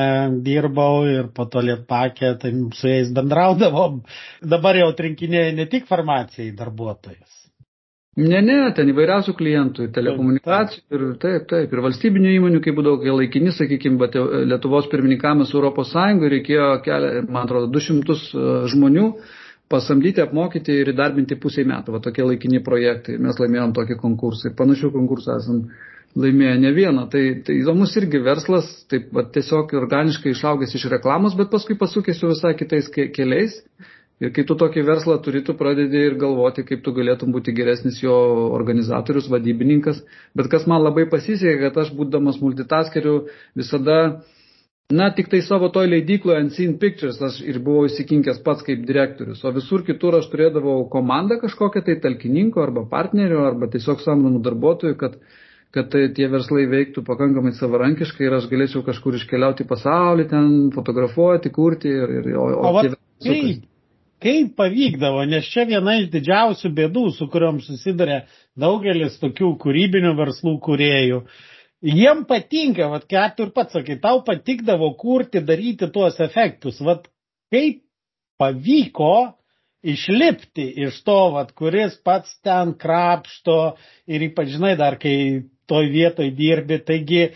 dirbau 0.47 1.03
ir 1.11 1.33
po 1.35 1.49
to 1.51 1.65
lietpakė, 1.65 2.37
tai 2.43 2.53
su 2.79 2.93
jais 2.93 3.11
bendraudavom, 3.17 4.05
dabar 4.55 4.79
jau 4.79 4.93
trinkinėja 5.01 5.57
ne 5.59 5.67
tik 5.73 5.91
farmacijai 5.91 6.55
darbuotojas. 6.59 7.35
Ne, 8.19 8.41
ne, 8.43 8.57
ten 8.75 8.89
įvairiausių 8.91 9.33
klientų, 9.39 9.85
telekomunikacijų 9.95 10.97
ir 10.97 11.03
taip, 11.23 11.45
taip, 11.53 11.75
ir 11.75 11.83
valstybinių 11.85 12.33
įmonių, 12.35 12.63
kaip 12.65 12.75
būdavo, 12.75 12.99
kai 13.05 13.13
laikini, 13.15 13.53
sakykime, 13.55 13.99
bet 14.01 14.17
Lietuvos 14.51 14.89
pirmininkavimas 14.91 15.53
Europos 15.55 15.93
Sąjungoje 15.95 16.33
reikėjo, 16.33 16.71
kelia, 16.83 17.21
man 17.29 17.45
atrodo, 17.45 17.71
200 17.77 18.17
e, 18.17 18.57
žmonių 18.75 19.05
pasamdyti, 19.73 20.23
apmokyti 20.25 20.81
ir 20.83 20.93
įdarbinti 20.95 21.37
pusiai 21.41 21.69
metų. 21.69 21.95
Va 21.97 22.01
tokie 22.05 22.25
laikini 22.25 22.63
projektai. 22.65 23.19
Mes 23.23 23.39
laimėjom 23.41 23.75
tokį 23.77 23.99
konkursą. 24.01 24.55
Panašių 24.59 24.93
konkursų 24.95 25.35
esam 25.37 25.61
laimėję 26.19 26.57
ne 26.63 26.73
vieną. 26.77 27.05
Tai, 27.13 27.23
tai 27.45 27.59
įdomus 27.61 27.95
irgi 28.01 28.23
verslas, 28.25 28.71
taip 28.91 29.13
va, 29.15 29.27
tiesiog 29.35 29.77
organiškai 29.83 30.33
išaugęs 30.33 30.75
iš 30.79 30.89
reklamos, 30.95 31.37
bet 31.39 31.53
paskui 31.53 31.79
pasukęs 31.79 32.21
su 32.21 32.33
visai 32.33 32.55
kitais 32.59 32.89
keliais. 32.95 33.61
Ir 34.19 34.33
kai 34.35 34.43
tu 34.43 34.57
tokį 34.59 34.83
verslą 34.83 35.15
turi, 35.23 35.45
tu 35.47 35.55
pradedi 35.55 36.01
ir 36.09 36.17
galvoti, 36.19 36.65
kaip 36.67 36.81
tu 36.83 36.91
galėtum 36.97 37.31
būti 37.31 37.53
geresnis 37.55 38.01
jo 38.03 38.17
organizatorius, 38.57 39.29
vadybininkas. 39.31 40.01
Bet 40.35 40.49
kas 40.51 40.67
man 40.67 40.83
labai 40.83 41.05
pasisekė, 41.13 41.69
kad 41.69 41.79
aš 41.85 41.93
būdamas 41.95 42.41
multitaskeriu 42.43 43.29
visada 43.55 44.19
Na, 44.93 45.11
tik 45.13 45.27
tai 45.29 45.43
savo 45.45 45.69
toj 45.69 45.85
leidykloje 45.93 46.43
Unseen 46.47 46.71
Pictures 46.81 47.19
aš 47.21 47.43
ir 47.45 47.59
buvau 47.61 47.85
įsikinkęs 47.91 48.39
pats 48.45 48.65
kaip 48.65 48.87
direktorius, 48.89 49.43
o 49.45 49.51
visur 49.53 49.83
kitur 49.85 50.15
aš 50.17 50.31
turėdavau 50.33 50.87
komandą 50.89 51.37
kažkokią 51.43 51.83
tai 51.85 51.97
talkininko 52.01 52.63
arba 52.63 52.87
partnerio 52.89 53.43
arba 53.45 53.69
tiesiog 53.75 54.01
samdomų 54.01 54.41
darbuotojų, 54.47 54.97
kad, 55.03 55.19
kad 55.77 55.91
tai, 55.93 56.07
tie 56.17 56.31
verslai 56.33 56.65
veiktų 56.73 57.05
pakankamai 57.05 57.53
savarankiškai 57.59 58.25
ir 58.31 58.39
aš 58.39 58.47
galėčiau 58.49 58.81
kažkur 58.87 59.19
iškeliauti 59.21 59.67
į 59.67 59.69
pasaulį, 59.75 60.27
ten 60.33 60.49
fotografuoti, 60.79 61.53
kurti 61.53 61.93
ir... 61.93 62.17
ir 62.23 62.33
o, 62.41 62.49
o, 62.57 62.73
o 62.73 62.83
kaip, 63.29 63.69
kaip 64.25 64.57
pavykdavo, 64.57 65.29
nes 65.29 65.53
čia 65.53 65.69
viena 65.69 65.99
iš 66.01 66.09
didžiausių 66.17 66.73
bėdų, 66.81 67.05
su 67.19 67.29
kuriuom 67.29 67.61
susiduria 67.69 68.23
daugelis 68.57 69.21
tokių 69.21 69.53
kūrybinių 69.67 70.17
verslų 70.25 70.57
kuriejų. 70.65 71.21
Jiem 71.85 72.25
patinka, 72.27 72.89
vat, 72.91 73.05
ką 73.07 73.25
tu 73.37 73.45
ir 73.47 73.53
pats 73.55 73.77
sakai, 73.77 73.99
tau 74.03 74.25
patikdavo 74.27 74.91
kurti, 74.99 75.43
daryti 75.47 75.87
tuos 75.95 76.19
efektus. 76.21 76.81
Vat, 76.83 77.07
kaip 77.55 77.85
pavyko 78.39 79.39
išlipti 79.87 80.67
iš 80.87 80.99
to, 81.07 81.19
vat, 81.37 81.53
kuris 81.55 81.95
pats 82.03 82.35
ten 82.43 82.75
krapšto 82.75 83.77
ir 84.11 84.27
ypač 84.27 84.57
žinai 84.57 84.75
dar, 84.81 84.99
kai 84.99 85.47
toj 85.71 85.91
vietoj 85.93 86.33
dirbi, 86.35 86.81
taigi 86.83 87.29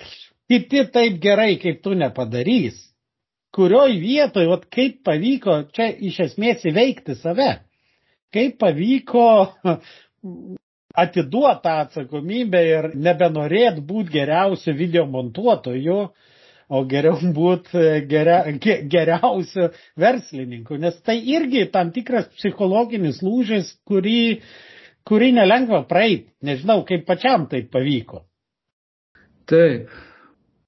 kiti 0.50 0.82
taip 0.90 1.20
gerai, 1.22 1.54
kaip 1.62 1.82
tu 1.84 1.94
nepadarys. 1.94 2.80
Kurioj 3.54 3.94
vietoj, 4.00 4.48
vat, 4.50 4.66
kaip 4.74 5.04
pavyko 5.06 5.60
čia 5.76 5.92
iš 6.02 6.18
esmės 6.26 6.66
įveikti 6.66 7.14
save. 7.20 7.60
Kaip 8.32 8.58
pavyko 8.58 9.28
atiduot 10.94 11.62
tą 11.64 11.76
atsakomybę 11.86 12.60
ir 12.68 12.90
nebenorėt 12.94 13.80
būti 13.86 14.12
geriausiu 14.18 14.74
video 14.76 15.06
montuotoju, 15.10 15.98
o 16.72 16.82
geriau 16.88 17.18
būti 17.38 17.78
e, 17.78 18.02
geria, 18.08 18.42
geriausiu 18.94 19.70
verslininku, 20.00 20.78
nes 20.80 20.98
tai 21.04 21.18
irgi 21.34 21.66
tam 21.72 21.92
tikras 21.94 22.28
psichologinis 22.36 23.22
lūžis, 23.24 23.74
kurį, 23.88 24.40
kurį 25.08 25.32
nelengva 25.40 25.82
praeiti. 25.88 26.30
Nežinau, 26.44 26.82
kaip 26.88 27.06
pačiam 27.08 27.48
tai 27.50 27.64
pavyko. 27.68 28.24
Taip. 29.50 29.90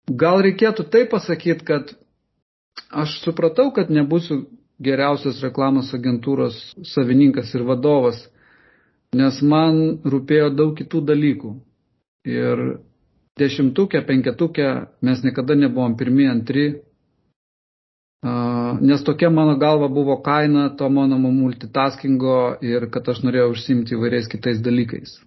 Gal 0.05 0.43
reikėtų 0.45 0.85
taip 0.93 1.15
pasakyti, 1.15 1.65
kad 1.65 1.95
aš 2.93 3.21
supratau, 3.23 3.71
kad 3.73 3.89
nebūsiu 3.89 4.43
geriausias 4.85 5.39
reklamos 5.41 5.95
agentūros 5.97 6.59
savininkas 6.91 7.55
ir 7.55 7.65
vadovas 7.65 8.19
nes 9.15 9.41
man 9.43 9.81
rūpėjo 10.05 10.51
daug 10.55 10.75
kitų 10.79 11.05
dalykų. 11.11 11.53
Ir 12.25 12.65
dešimtukė, 13.41 14.03
penketukė 14.07 14.69
mes 15.05 15.23
niekada 15.27 15.57
nebuvom 15.59 15.97
pirmi, 15.99 16.29
antri, 16.31 16.67
nes 18.81 19.05
tokia 19.05 19.31
mano 19.31 19.57
galva 19.59 19.89
buvo 19.89 20.17
kaina 20.23 20.69
to 20.77 20.89
mano 20.89 21.19
multitaskingo 21.19 22.57
ir 22.63 22.89
kad 22.91 23.09
aš 23.09 23.23
norėjau 23.27 23.53
užsimti 23.53 23.97
įvairiais 23.97 24.29
kitais 24.33 24.63
dalykais. 24.65 25.19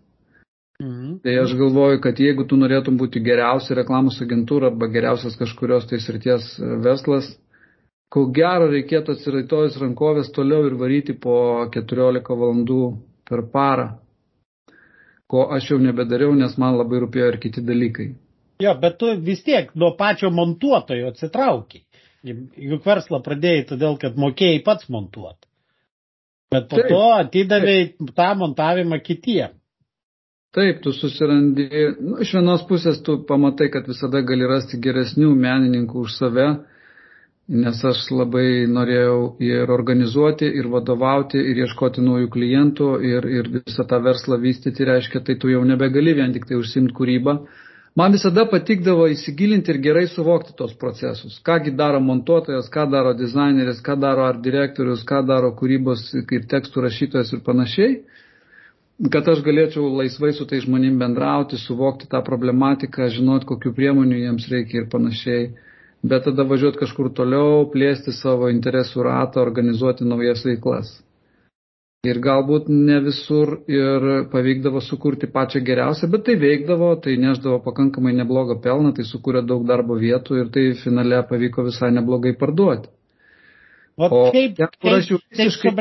Mhm. 0.82 1.20
Tai 1.24 1.34
aš 1.42 1.54
galvoju, 1.58 2.02
kad 2.02 2.20
jeigu 2.20 2.46
tu 2.46 2.58
norėtum 2.58 2.98
būti 2.98 3.22
geriausia 3.26 3.76
reklamos 3.76 4.22
agentūra 4.22 4.72
arba 4.72 4.88
geriausias 4.94 5.38
kažkurios 5.38 5.88
tai 5.90 6.00
srities 6.00 6.58
verslas, 6.86 7.30
ko 8.14 8.28
gero 8.32 8.70
reikėtų 8.72 9.16
atsiraitojus 9.18 9.80
rankovės 9.82 10.30
toliau 10.34 10.68
ir 10.70 10.78
varyti 10.78 11.14
po 11.14 11.38
14 11.74 12.38
valandų 12.42 12.82
per 13.28 13.44
parą, 13.54 13.90
ko 15.28 15.48
aš 15.56 15.74
jau 15.74 15.82
nebedariau, 15.84 16.36
nes 16.36 16.56
man 16.62 16.78
labai 16.80 17.04
rūpėjo 17.04 17.34
ir 17.34 17.40
kiti 17.44 17.64
dalykai. 17.66 18.08
Jo, 18.64 18.74
bet 18.82 18.98
tu 19.02 19.12
vis 19.22 19.44
tiek 19.46 19.70
nuo 19.76 19.92
pačio 20.00 20.32
montuotojo 20.34 21.12
atsitraukiai. 21.12 21.84
Juk 22.28 22.86
verslą 22.88 23.20
pradėjai 23.24 23.68
todėl, 23.70 24.00
kad 24.02 24.18
mokėjai 24.20 24.64
pats 24.66 24.90
montuoti. 24.92 25.46
Bet 26.52 26.70
po 26.72 26.80
Taip. 26.80 26.90
to 26.90 27.04
atidavai 27.20 27.78
tą 28.16 28.28
montavimą 28.40 29.00
kitiem. 29.04 29.54
Taip, 30.56 30.80
tu 30.82 30.94
susirandi, 30.96 31.68
nu, 32.00 32.18
iš 32.24 32.32
vienos 32.38 32.64
pusės 32.70 33.02
tu 33.06 33.20
pamatai, 33.30 33.68
kad 33.70 33.86
visada 33.86 34.24
gali 34.26 34.48
rasti 34.48 34.80
geresnių 34.82 35.34
menininkų 35.36 36.06
už 36.08 36.16
save, 36.16 36.48
nes 37.48 37.80
aš 37.90 38.02
labai 38.12 38.68
norėjau 38.68 39.38
ir 39.44 39.72
organizuoti, 39.72 40.50
ir 40.60 40.68
vadovauti, 40.72 41.40
ir 41.40 41.62
ieškoti 41.64 42.04
naujų 42.04 42.28
klientų, 42.34 42.90
ir, 43.08 43.28
ir 43.40 43.50
visą 43.54 43.86
tą 43.88 44.02
verslą 44.04 44.40
vystyti, 44.42 44.88
reiškia, 44.88 45.24
tai 45.24 45.38
tu 45.40 45.52
jau 45.52 45.64
nebegali 45.64 46.14
vien 46.18 46.36
tik 46.36 46.50
tai 46.50 46.60
užsimti 46.60 46.96
kūrybą. 46.98 47.38
Man 47.98 48.14
visada 48.14 48.44
patikdavo 48.46 49.08
įsigilinti 49.10 49.72
ir 49.74 49.80
gerai 49.82 50.06
suvokti 50.12 50.54
tos 50.60 50.76
procesus. 50.78 51.40
Kągi 51.48 51.72
daro 51.74 52.02
montuotojas, 52.04 52.68
ką 52.70 52.86
daro 52.92 53.16
dizaineris, 53.18 53.80
ką 53.82 53.96
daro 53.98 54.28
art 54.28 54.44
direktorius, 54.44 55.02
ką 55.08 55.24
daro 55.26 55.56
kūrybos 55.58 56.12
ir 56.20 56.46
tekstų 56.52 56.86
rašytojas 56.86 57.34
ir 57.34 57.42
panašiai 57.48 57.96
kad 59.14 59.28
aš 59.30 59.44
galėčiau 59.46 59.86
laisvai 59.94 60.32
su 60.34 60.46
tai 60.50 60.58
žmonėm 60.64 60.98
bendrauti, 60.98 61.58
suvokti 61.62 62.08
tą 62.10 62.24
problematiką, 62.26 63.12
žinot, 63.14 63.46
kokiu 63.46 63.70
priemonių 63.78 64.24
jiems 64.24 64.48
reikia 64.50 64.82
ir 64.82 64.88
panašiai, 64.90 65.52
bet 66.12 66.26
tada 66.28 66.46
važiuoti 66.48 66.82
kažkur 66.84 67.12
toliau, 67.20 67.66
plėsti 67.74 68.14
savo 68.16 68.50
interesų 68.54 69.06
ratą, 69.08 69.44
organizuoti 69.44 70.08
naujas 70.08 70.44
veiklas. 70.48 70.96
Ir 72.08 72.20
galbūt 72.24 72.68
ne 72.70 73.00
visur 73.04 73.54
ir 73.68 74.06
pavykdavo 74.32 74.82
sukurti 74.86 75.28
pačią 75.38 75.64
geriausią, 75.70 76.10
bet 76.14 76.28
tai 76.28 76.36
veikdavo, 76.44 76.92
tai 77.04 77.18
neždavo 77.24 77.58
pakankamai 77.66 78.14
neblogą 78.20 78.60
pelną, 78.64 78.94
tai 78.96 79.08
sukūrė 79.10 79.42
daug 79.48 79.66
darbo 79.72 79.98
vietų 80.04 80.38
ir 80.44 80.52
tai 80.54 80.68
finale 80.84 81.24
pavyko 81.32 81.66
visai 81.68 81.90
neblogai 81.98 82.36
parduoti. 82.44 82.92
O, 83.98 84.06
o 84.06 84.18
kaip, 84.30 84.52
ten, 84.58 84.68
kur 84.78 84.94
aš 84.94 85.08
jau 85.10 85.18
visiškai 85.34 85.72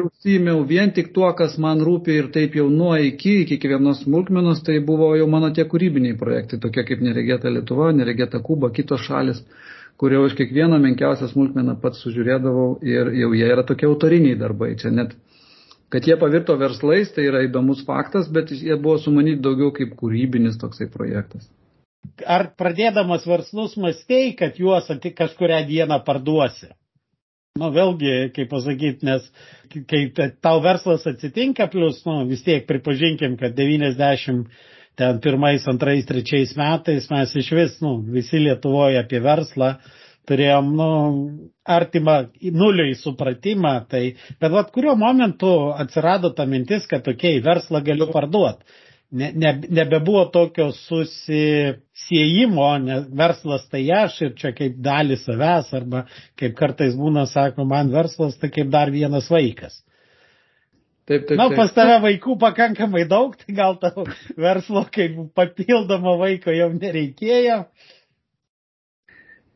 užsiėmiau 0.00 0.62
vien 0.68 0.92
tik 0.96 1.10
tuo, 1.16 1.26
kas 1.36 1.58
man 1.60 1.82
rūpi 1.84 2.14
ir 2.16 2.30
taip 2.32 2.54
jau 2.56 2.64
nuo 2.72 2.94
iki, 2.96 3.34
iki 3.42 3.58
kiekvienos 3.60 4.00
smulkmenos, 4.06 4.62
tai 4.64 4.78
buvo 4.86 5.10
jau 5.18 5.26
mano 5.28 5.50
tie 5.58 5.66
kūrybiniai 5.68 6.16
projektai, 6.22 6.60
tokie 6.62 6.86
kaip 6.88 7.02
Neregėta 7.04 7.52
Lietuva, 7.52 7.90
Neregėta 7.98 8.40
Kuba, 8.46 8.72
kitos 8.78 9.04
šalis, 9.04 9.44
kur 10.00 10.16
jau 10.16 10.24
aš 10.30 10.38
kiekvieną 10.40 10.80
menkiausią 10.86 11.28
smulkmeną 11.34 11.76
pats 11.84 12.00
sužiūrėdavau 12.06 12.70
ir 12.94 13.12
jau 13.20 13.30
jie 13.36 13.52
yra 13.52 13.66
tokie 13.68 13.90
autoriniai 13.90 14.40
darbai. 14.40 14.72
Čia 14.80 14.96
net, 14.96 15.12
kad 15.92 16.08
jie 16.08 16.16
pavirto 16.16 16.56
verslais, 16.64 17.12
tai 17.12 17.28
yra 17.28 17.44
įdomus 17.44 17.84
faktas, 17.84 18.32
bet 18.32 18.56
jie 18.56 18.72
buvo 18.80 18.96
sumanyti 19.04 19.44
daugiau 19.44 19.68
kaip 19.76 19.92
kūrybinis 20.00 20.56
toksai 20.64 20.88
projektas. 20.96 21.44
Ar 22.24 22.54
pradėdamas 22.56 23.28
verslus 23.28 23.76
mąstei, 23.76 24.32
kad 24.32 24.56
juos 24.56 24.88
kažkuria 25.12 25.60
dieną 25.68 26.00
parduosi? 26.08 26.72
Nu, 27.58 27.68
vėlgi, 27.74 28.10
kaip 28.30 28.46
pasakyti, 28.52 29.06
nes 29.08 29.24
kai 29.90 30.04
tau 30.38 30.60
verslas 30.62 31.02
atsitinka, 31.10 31.66
plus, 31.72 31.96
nu, 32.06 32.20
vis 32.28 32.44
tiek 32.46 32.62
pripažinkim, 32.68 33.34
kad 33.40 33.56
90 33.58 34.44
ten 35.00 35.18
pirmais, 35.24 35.66
antrais, 35.70 36.06
trečiais 36.06 36.52
metais 36.58 37.08
mes 37.10 37.34
iš 37.42 37.48
vis, 37.56 37.74
nu, 37.82 37.96
visi 38.14 38.38
Lietuvoje 38.38 39.00
apie 39.00 39.18
verslą 39.24 39.72
turėjom, 40.30 40.68
nu, 40.78 40.90
artimą 41.66 42.16
nuliui 42.54 42.94
supratimą, 43.00 43.74
tai, 43.90 44.04
bet 44.38 44.54
vat 44.54 44.70
kuriuo 44.70 44.94
momentu 45.00 45.50
atsirado 45.74 46.30
ta 46.36 46.46
mintis, 46.46 46.86
kad, 46.86 47.08
okay, 47.10 47.42
verslą 47.42 47.82
galiu 47.82 48.12
parduoti 48.14 48.78
ne, 49.10 49.32
ne, 49.34 49.52
nebebuvo 49.68 50.24
tokio 50.24 50.70
susijimo, 50.72 52.66
nes 52.78 53.06
verslas 53.22 53.68
tai 53.68 53.84
aš 53.94 54.20
ir 54.26 54.34
čia 54.38 54.52
kaip 54.56 54.78
dalį 54.82 55.18
savęs, 55.20 55.70
arba 55.76 56.04
kaip 56.38 56.56
kartais 56.58 56.94
būna, 56.98 57.26
sako, 57.30 57.66
man 57.68 57.90
verslas 57.92 58.38
tai 58.40 58.52
kaip 58.54 58.70
dar 58.72 58.92
vienas 58.94 59.30
vaikas. 59.30 59.80
Taip, 61.10 61.24
taip, 61.26 61.38
Na, 61.40 61.48
taip. 61.50 61.58
pas 61.58 61.72
tave 61.74 61.96
vaikų 62.04 62.36
pakankamai 62.38 63.02
daug, 63.10 63.34
tai 63.40 63.54
gal 63.56 63.74
tavo 63.82 64.04
verslo 64.38 64.84
kaip 64.94 65.16
papildomo 65.34 66.14
vaiko 66.20 66.54
jau 66.54 66.70
nereikėjo. 66.76 67.64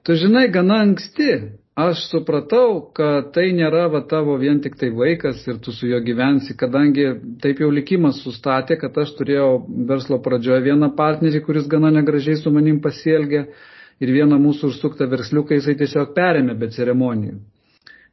Tu 0.04 0.16
žinai, 0.20 0.48
gana 0.52 0.82
anksti 0.84 1.30
aš 1.74 2.04
supratau, 2.06 2.78
kad 2.94 3.32
tai 3.34 3.48
nėra 3.56 3.88
va 3.90 4.00
tavo 4.10 4.36
vien 4.38 4.60
tik 4.62 4.76
tai 4.78 4.92
vaikas 4.94 5.40
ir 5.48 5.58
tu 5.62 5.72
su 5.74 5.88
juo 5.90 5.98
gyvensi, 6.06 6.54
kadangi 6.56 7.06
taip 7.42 7.62
jau 7.64 7.70
likimas 7.74 8.20
sustatė, 8.22 8.76
kad 8.78 8.94
aš 9.02 9.14
turėjau 9.18 9.48
verslo 9.88 10.20
pradžioje 10.22 10.62
vieną 10.68 10.92
partnerį, 10.96 11.42
kuris 11.46 11.66
gana 11.70 11.90
negražiai 11.96 12.38
su 12.38 12.52
manim 12.54 12.78
pasielgė 12.84 13.46
ir 14.00 14.14
vieną 14.20 14.38
mūsų 14.46 14.70
užsuktą 14.70 15.10
versliuką 15.10 15.58
jisai 15.58 15.74
tiesiog 15.82 16.14
perėmė 16.14 16.54
be 16.62 16.70
ceremonijų. 16.78 17.40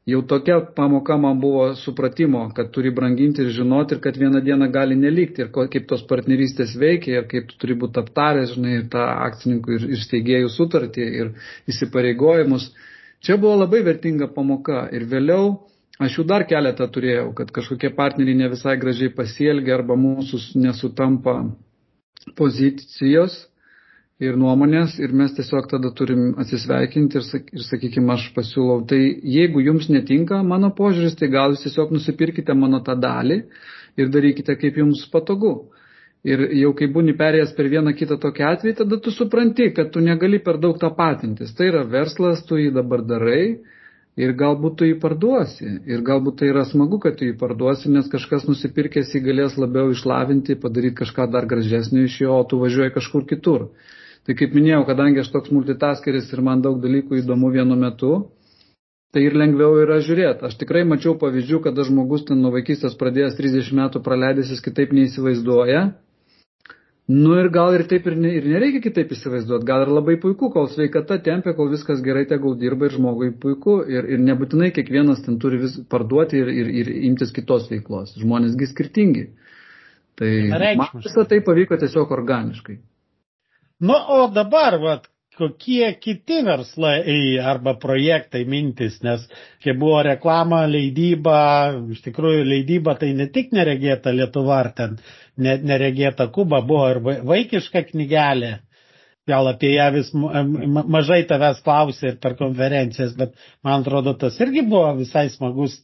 Jau 0.10 0.24
tokia 0.26 0.56
pamoka 0.76 1.14
man 1.18 1.38
buvo 1.40 1.76
supratimo, 1.78 2.48
kad 2.58 2.72
turi 2.74 2.90
branginti 2.90 3.44
ir 3.46 3.52
žinoti 3.54 3.94
ir 3.94 4.00
kad 4.02 4.16
vieną 4.18 4.40
dieną 4.42 4.72
gali 4.74 4.96
nelikti 4.98 5.44
ir 5.44 5.52
kaip 5.54 5.86
tos 5.92 6.02
partnerystės 6.10 6.74
veikia 6.82 7.20
ir 7.20 7.28
kaip 7.30 7.52
tu 7.52 7.60
turi 7.62 7.76
būti 7.84 8.02
aptaręs, 8.02 8.56
žinai, 8.56 8.80
tą 8.90 9.04
akcininkų 9.28 9.76
ir, 9.78 9.86
ir 9.94 10.02
steigėjų 10.02 10.50
sutartį 10.56 11.06
ir 11.20 11.30
įsipareigojimus. 11.70 12.72
Čia 13.22 13.38
buvo 13.38 13.60
labai 13.62 13.84
vertinga 13.86 14.32
pamoka 14.34 14.88
ir 14.98 15.06
vėliau 15.10 15.52
aš 16.02 16.16
jų 16.18 16.24
dar 16.32 16.48
keletą 16.50 16.88
turėjau, 16.90 17.28
kad 17.38 17.52
kažkokie 17.54 17.92
partneriai 17.94 18.40
ne 18.40 18.48
visai 18.50 18.74
gražiai 18.82 19.12
pasielgia 19.14 19.76
arba 19.78 19.94
mūsų 19.94 20.40
nesutampa 20.64 21.36
pozicijos 22.40 23.36
ir 24.22 24.38
nuomonės 24.38 24.98
ir 25.02 25.14
mes 25.18 25.36
tiesiog 25.38 25.70
tada 25.70 25.92
turim 25.98 26.32
atsisveikinti 26.42 27.20
ir, 27.22 27.28
ir 27.58 27.66
sakykime, 27.66 28.10
aš 28.14 28.28
pasiūlau, 28.36 28.82
tai 28.90 29.00
jeigu 29.36 29.62
jums 29.66 29.90
netinka 29.94 30.42
mano 30.46 30.70
požiūris, 30.78 31.14
tai 31.18 31.30
gal 31.34 31.54
jūs 31.54 31.66
tiesiog 31.68 31.94
nusipirkite 31.94 32.58
mano 32.58 32.82
tą 32.86 32.98
dalį 33.02 33.44
ir 34.02 34.12
darykite 34.14 34.58
kaip 34.62 34.78
jums 34.82 35.06
patogu. 35.14 35.56
Ir 36.22 36.42
jau 36.54 36.70
kai 36.78 36.86
būni 36.94 37.16
perėjęs 37.18 37.56
per 37.58 37.68
vieną 37.72 37.96
kitą 37.98 38.20
tokį 38.22 38.44
atvejį, 38.46 38.76
tada 38.84 38.98
tu 39.02 39.14
supranti, 39.14 39.72
kad 39.74 39.90
tu 39.94 40.04
negali 40.06 40.38
per 40.38 40.60
daug 40.62 40.78
tą 40.78 40.92
patintis. 40.94 41.54
Tai 41.58 41.70
yra 41.72 41.82
verslas, 41.90 42.44
tu 42.46 42.60
jį 42.62 42.70
dabar 42.76 43.02
darai 43.02 43.46
ir 44.22 44.36
galbūt 44.38 44.76
tu 44.78 44.86
jį 44.86 45.00
parduosi. 45.02 45.66
Ir 45.90 46.04
galbūt 46.06 46.38
tai 46.42 46.52
yra 46.52 46.62
smagu, 46.70 47.00
kad 47.02 47.18
tu 47.18 47.26
jį 47.26 47.34
parduosi, 47.42 47.90
nes 47.90 48.12
kažkas 48.12 48.46
nusipirkęs 48.46 49.16
jį 49.16 49.24
galės 49.30 49.58
labiau 49.58 49.90
išlavinti, 49.96 50.60
padaryti 50.62 51.00
kažką 51.00 51.26
dar 51.34 51.48
gražesnio 51.50 52.06
iš 52.06 52.20
jo, 52.22 52.38
o 52.38 52.46
tu 52.46 52.62
važiuoji 52.62 52.94
kažkur 53.00 53.26
kitur. 53.26 53.72
Tai 54.22 54.38
kaip 54.38 54.54
minėjau, 54.54 54.84
kadangi 54.92 55.24
aš 55.24 55.34
toks 55.34 55.50
multitaskeris 55.50 56.30
ir 56.30 56.46
man 56.46 56.62
daug 56.62 56.78
dalykų 56.84 57.18
įdomu 57.24 57.50
vienu 57.50 57.80
metu, 57.82 58.12
tai 59.10 59.26
ir 59.26 59.34
lengviau 59.34 59.74
yra 59.82 59.98
žiūrėti. 60.06 60.46
Aš 60.46 60.62
tikrai 60.62 60.86
mačiau 60.86 61.18
pavyzdžių, 61.18 61.64
kada 61.66 61.82
žmogus 61.90 62.30
ten 62.30 62.46
nuo 62.46 62.54
vaikystės 62.54 62.94
pradėjęs 63.02 63.42
30 63.42 63.74
metų 63.82 64.06
praleidęs, 64.06 64.54
jis 64.54 64.62
kitaip 64.70 64.94
neįsivaizduoja 64.94 65.88
Nu 67.12 67.34
ir 67.42 67.50
gal 67.52 67.74
ir 67.76 67.82
taip 67.90 68.06
ir, 68.08 68.16
ne, 68.24 68.30
ir 68.38 68.46
nereikia 68.48 68.80
kitaip 68.86 69.10
įsivaizduoti, 69.12 69.66
gal 69.68 69.84
ir 69.84 69.90
labai 69.92 70.16
puiku, 70.22 70.48
kol 70.54 70.70
sveikata 70.72 71.18
tempia, 71.26 71.52
kol 71.58 71.68
viskas 71.74 72.00
gerai, 72.06 72.24
tegul 72.30 72.56
dirba 72.62 72.88
ir 72.88 72.96
žmogui 72.96 73.32
puiku 73.42 73.82
ir, 73.90 74.08
ir 74.16 74.22
nebūtinai 74.24 74.70
kiekvienas 74.76 75.26
ten 75.26 75.40
turi 75.42 75.60
vis 75.66 75.76
parduoti 75.92 76.40
ir, 76.40 76.52
ir, 76.62 76.70
ir 76.84 76.92
imtis 77.10 77.34
kitos 77.36 77.68
veiklos. 77.72 78.14
Žmonėsgi 78.22 78.70
skirtingi. 78.70 79.26
Tai 80.22 80.32
visą 81.02 81.26
tai 81.28 81.42
pavyko 81.44 81.80
tiesiog 81.82 82.16
organiškai. 82.16 82.78
Nu, 83.82 83.98
o 83.98 84.22
dabar, 84.32 84.78
vat, 84.80 85.11
kokie 85.42 85.90
kiti 86.04 86.40
verslai 86.46 87.02
arba 87.54 87.74
projektai 87.82 88.44
mintis, 88.46 89.00
nes 89.06 89.26
kai 89.64 89.74
buvo 89.82 90.02
reklama, 90.06 90.64
leidyba, 90.70 91.38
iš 91.96 92.04
tikrųjų 92.06 92.46
leidyba 92.48 92.96
tai 93.02 93.12
ne 93.18 93.28
tik 93.34 93.52
neregėta 93.58 94.14
Lietuva 94.14 94.60
ar 94.62 94.72
ten 94.78 94.98
neregėta 95.42 96.30
Kuba, 96.36 96.62
buvo 96.62 96.90
ir 96.94 97.02
vaikiška 97.28 97.88
knygelė. 97.92 98.60
Gal 99.30 99.48
apie 99.52 99.76
ją 99.76 99.86
vis 99.94 100.10
mažai 100.16 101.22
tavęs 101.30 101.62
klausė 101.66 102.14
ir 102.14 102.16
per 102.24 102.34
konferencijas, 102.40 103.14
bet 103.18 103.36
man 103.64 103.84
atrodo, 103.84 104.16
tas 104.18 104.40
irgi 104.42 104.64
buvo 104.66 104.96
visai 104.98 105.28
smagus 105.30 105.78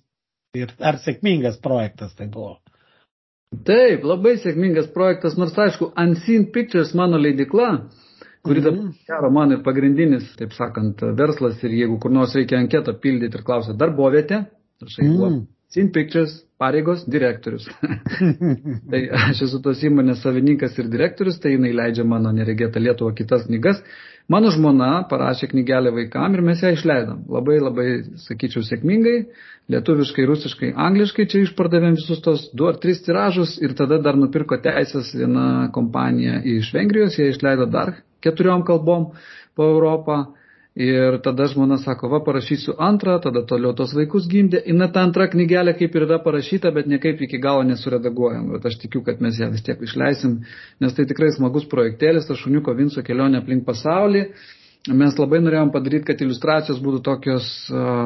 ir 0.58 0.74
ar 0.82 0.98
sėkmingas 1.04 1.60
projektas 1.62 2.16
tai 2.18 2.26
buvo. 2.34 2.58
Taip, 3.68 4.04
labai 4.04 4.34
sėkmingas 4.42 4.90
projektas, 4.92 5.38
nors 5.40 5.54
aišku, 5.56 5.92
Unseen 6.02 6.50
Pictures 6.52 6.92
mano 6.98 7.20
leidikla, 7.22 7.70
kuri 8.48 8.64
dabar 8.64 8.80
mhm. 8.80 8.96
gero 9.12 9.34
man 9.36 9.54
ir 9.56 9.62
pagrindinis, 9.66 10.32
taip 10.40 10.56
sakant, 10.58 11.04
verslas 11.20 11.62
ir 11.68 11.76
jeigu 11.84 12.00
kur 12.04 12.14
nors 12.14 12.36
reikia 12.38 12.62
anketą 12.62 12.96
pildyti 13.04 13.40
ir 13.40 13.46
klausia 13.48 13.76
darbovietę, 13.78 14.46
aš 14.84 15.00
sakau, 15.00 15.30
mm. 15.30 15.46
Sin 15.68 15.90
Pictures, 15.92 16.46
pareigos 16.58 17.02
direktorius. 17.12 17.66
tai 18.92 19.02
aš 19.12 19.42
esu 19.50 19.58
tos 19.64 19.82
įmonės 19.84 20.22
savininkas 20.24 20.78
ir 20.80 20.88
direktorius, 20.88 21.42
tai 21.44 21.58
jinai 21.58 21.74
leidžia 21.76 22.06
mano 22.08 22.32
neregėtą 22.32 22.80
Lietuvą 22.80 23.12
kitas 23.18 23.44
knygas. 23.50 23.82
Mano 24.32 24.48
žmona 24.56 25.04
parašė 25.12 25.50
knygelę 25.52 25.92
vaikam 25.96 26.38
ir 26.38 26.46
mes 26.48 26.64
ją 26.64 26.72
išleidom. 26.76 27.26
Labai 27.36 27.60
labai, 27.60 27.88
sakyčiau, 28.24 28.64
sėkmingai, 28.64 29.18
lietuviškai, 29.76 30.28
rusiškai, 30.32 30.72
angliškai 30.88 31.28
čia 31.34 31.44
išpardavėm 31.44 32.00
visus 32.00 32.24
tos 32.24 32.48
du 32.56 32.72
ar 32.72 32.80
tris 32.80 33.04
tiražus 33.04 33.58
ir 33.60 33.76
tada 33.76 34.00
dar 34.04 34.20
nupirko 34.20 34.60
teisės 34.64 35.12
viena 35.20 35.68
kompanija 35.76 36.40
iš 36.48 36.72
Vengrijos, 36.76 37.20
jie 37.20 37.34
išleido 37.34 37.68
dar 37.76 37.98
keturiom 38.24 38.66
kalbom 38.68 39.12
po 39.56 39.70
Europą. 39.74 40.26
Ir 40.78 41.16
tada 41.26 41.48
žmona 41.50 41.80
sako, 41.82 42.06
va, 42.12 42.20
parašysiu 42.22 42.76
antrą, 42.78 43.16
tada 43.18 43.42
toliau 43.50 43.72
tos 43.74 43.96
vaikus 43.98 44.28
gimdė. 44.30 44.60
Ir 44.70 44.84
ta 44.94 45.02
antra 45.02 45.26
knygelė 45.32 45.74
kaip 45.80 45.96
ir 45.98 46.06
yra 46.06 46.20
parašyta, 46.22 46.70
bet 46.76 46.86
niekaip 46.86 47.24
iki 47.26 47.40
galo 47.42 47.64
nesuredaguojam. 47.66 48.52
Bet 48.54 48.68
aš 48.70 48.78
tikiu, 48.84 49.02
kad 49.02 49.18
mes 49.26 49.40
ją 49.42 49.50
vis 49.50 49.66
tiek 49.66 49.82
išleisim, 49.82 50.36
nes 50.78 50.94
tai 50.94 51.08
tikrai 51.10 51.32
smagus 51.34 51.66
projektėlis, 51.72 52.30
tas 52.30 52.38
šuniuko 52.44 52.78
Vinco 52.78 53.02
kelionė 53.02 53.42
aplink 53.42 53.66
pasaulį 53.66 54.28
mes 54.96 55.18
labai 55.20 55.40
norėjom 55.44 55.72
padaryti, 55.74 56.06
kad 56.08 56.22
iliustracijos 56.24 56.80
būtų 56.84 57.02
tokios 57.06 57.48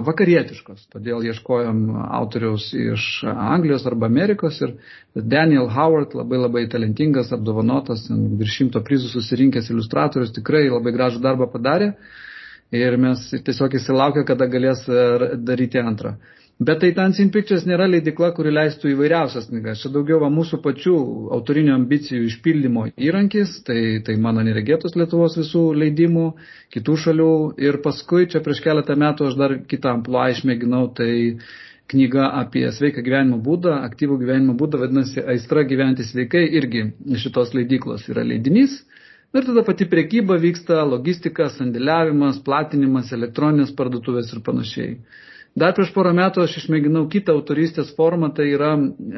vakarietiškos. 0.07 0.87
Todėl 0.93 1.25
ieškojom 1.29 1.81
autoriaus 2.19 2.69
iš 2.77 3.05
Anglijos 3.29 3.85
arba 3.89 4.09
Amerikos 4.09 4.59
ir 4.65 4.73
Daniel 5.15 5.69
Howard, 5.73 6.15
labai 6.17 6.39
labai 6.41 6.65
talentingas, 6.71 7.31
apdovanotas, 7.35 8.07
virš 8.09 8.57
šimto 8.61 8.83
prizų 8.87 9.11
susirinkęs 9.13 9.71
iliustratorius, 9.73 10.33
tikrai 10.37 10.67
labai 10.69 10.93
gražų 10.97 11.23
darbą 11.23 11.49
padarė. 11.53 11.93
Ir 12.71 12.95
mes 12.95 13.25
tiesiog 13.43 13.73
įsilaukė, 13.75 14.23
kada 14.27 14.47
galės 14.47 14.85
daryti 15.43 15.81
antrą. 15.81 16.15
Bet 16.61 16.77
tai 16.83 16.91
Tansin 16.93 17.31
Pictures 17.33 17.63
nėra 17.65 17.87
leidikla, 17.89 18.27
kuri 18.37 18.51
leistų 18.53 18.91
įvairiausias 18.91 19.47
knygas. 19.49 19.79
Čia 19.81 19.89
daugiau 19.95 20.19
va, 20.21 20.27
mūsų 20.29 20.59
pačių 20.61 20.91
autorinių 21.33 21.71
ambicijų 21.73 22.27
išpildymo 22.27 22.83
įrankis, 23.01 23.55
tai, 23.65 23.79
tai 24.05 24.13
mano 24.21 24.43
neregėtos 24.45 24.93
Lietuvos 24.93 25.39
visų 25.39 25.63
leidimų, 25.81 26.25
kitų 26.75 26.97
šalių. 27.05 27.31
Ir 27.65 27.79
paskui 27.81 28.27
čia 28.29 28.43
prieš 28.45 28.61
keletą 28.67 28.93
metų 28.93 29.31
aš 29.31 29.39
dar 29.39 29.55
kitą 29.71 29.95
ampluą 29.95 30.27
išmėginau, 30.35 30.83
tai 30.99 31.09
knyga 31.95 32.27
apie 32.43 32.67
sveiką 32.77 33.01
gyvenimo 33.09 33.41
būdą, 33.41 33.79
aktyvų 33.87 34.19
gyvenimo 34.21 34.53
būdą, 34.61 34.83
vadinasi 34.83 35.25
Aistra 35.33 35.65
gyventi 35.65 36.05
sveikai, 36.05 36.45
irgi 36.61 36.85
šitos 37.23 37.55
leidyklos 37.57 38.05
yra 38.13 38.27
leidinys. 38.35 38.83
Ir 39.33 39.49
tada 39.49 39.65
pati 39.65 39.89
priekyba 39.89 40.37
vyksta, 40.45 40.83
logistika, 40.85 41.49
sandėliavimas, 41.57 42.37
platinimas, 42.45 43.09
elektroninės 43.17 43.73
parduotuvės 43.73 44.29
ir 44.35 44.45
panašiai. 44.45 44.95
Dar 45.57 45.73
prieš 45.75 45.91
porą 45.91 46.13
metų 46.15 46.45
aš 46.45 46.61
išmėginau 46.61 47.03
kitą 47.11 47.33
autoristės 47.35 47.91
formą, 47.97 48.29
tai 48.35 48.47
yra 48.53 48.71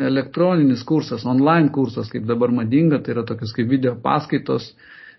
elektroninis 0.09 0.81
kursas, 0.87 1.27
online 1.29 1.69
kursas, 1.75 2.09
kaip 2.09 2.25
dabar 2.25 2.51
madinga, 2.51 2.97
tai 3.03 3.13
yra 3.13 3.23
tokios 3.27 3.53
kaip 3.53 3.69
video 3.69 3.93
paskaitos 4.01 4.71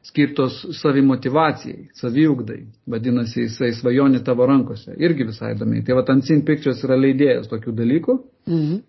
skirtos 0.04 0.58
savimotivacijai, 0.80 1.86
saviugdai, 1.96 2.58
vadinasi, 2.90 3.46
jisai 3.46 3.70
svajonė 3.72 4.20
tavo 4.26 4.44
rankose, 4.50 4.92
irgi 5.00 5.30
visai 5.30 5.54
įdomiai. 5.54 5.84
Tai 5.86 5.96
va, 5.96 6.02
Tansin 6.10 6.42
Pictures 6.44 6.82
yra 6.84 6.98
leidėjas 6.98 7.48
tokių 7.52 7.72
dalykų. 7.78 8.18
Mhm. 8.50 8.82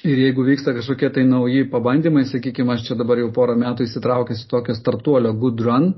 Ir 0.00 0.22
jeigu 0.22 0.46
vyksta 0.46 0.72
kažkokie 0.72 1.10
tai 1.12 1.26
nauji 1.28 1.66
pabandymai, 1.68 2.22
sakykime, 2.30 2.72
aš 2.72 2.86
čia 2.86 2.94
dabar 2.96 3.20
jau 3.20 3.28
porą 3.36 3.58
metų 3.60 3.84
įsitraukęs 3.84 4.46
į 4.46 4.48
tokio 4.48 4.76
startuolio 4.78 5.34
Good 5.36 5.60
Run, 5.66 5.90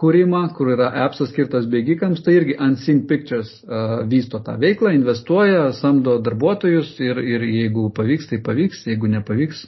kūrimą, 0.00 0.42
kur 0.56 0.72
yra 0.74 0.88
appsas 1.04 1.30
skirtas 1.32 1.66
bėgikams, 1.70 2.22
tai 2.24 2.36
irgi 2.38 2.56
Unseen 2.66 3.02
Pictures 3.10 3.50
uh, 3.62 4.02
vysto 4.08 4.40
tą 4.44 4.56
veiklą, 4.62 4.94
investuoja, 4.96 5.68
samdo 5.78 6.16
darbuotojus 6.24 6.94
ir, 7.04 7.20
ir 7.22 7.44
jeigu 7.46 7.88
pavyks, 7.94 8.30
tai 8.30 8.40
pavyks, 8.44 8.86
jeigu 8.90 9.10
nepavyks. 9.12 9.66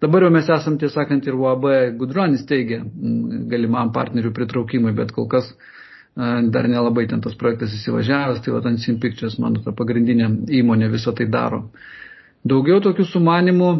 Dabar 0.00 0.24
jau 0.26 0.32
mes 0.32 0.48
esam, 0.50 0.78
tiesąkant, 0.80 1.26
ir 1.28 1.36
UAB 1.36 1.66
Gudronis 2.00 2.46
teigia 2.48 2.80
galimam 3.52 3.92
partnerių 3.94 4.32
pritraukimui, 4.36 4.94
bet 4.96 5.14
kol 5.16 5.28
kas 5.32 5.52
uh, 5.54 5.80
dar 6.50 6.68
nelabai 6.68 7.06
ten 7.08 7.20
tas 7.22 7.36
projektas 7.38 7.74
įsivažiavęs, 7.78 8.42
tai 8.44 8.52
Unseen 8.72 9.00
Pictures, 9.00 9.38
mano 9.38 9.62
ta 9.64 9.72
pagrindinė 9.72 10.28
įmonė 10.60 10.90
viso 10.92 11.12
tai 11.12 11.26
daro. 11.30 11.68
Daugiau 12.40 12.80
tokių 12.80 13.04
sumanimų, 13.04 13.70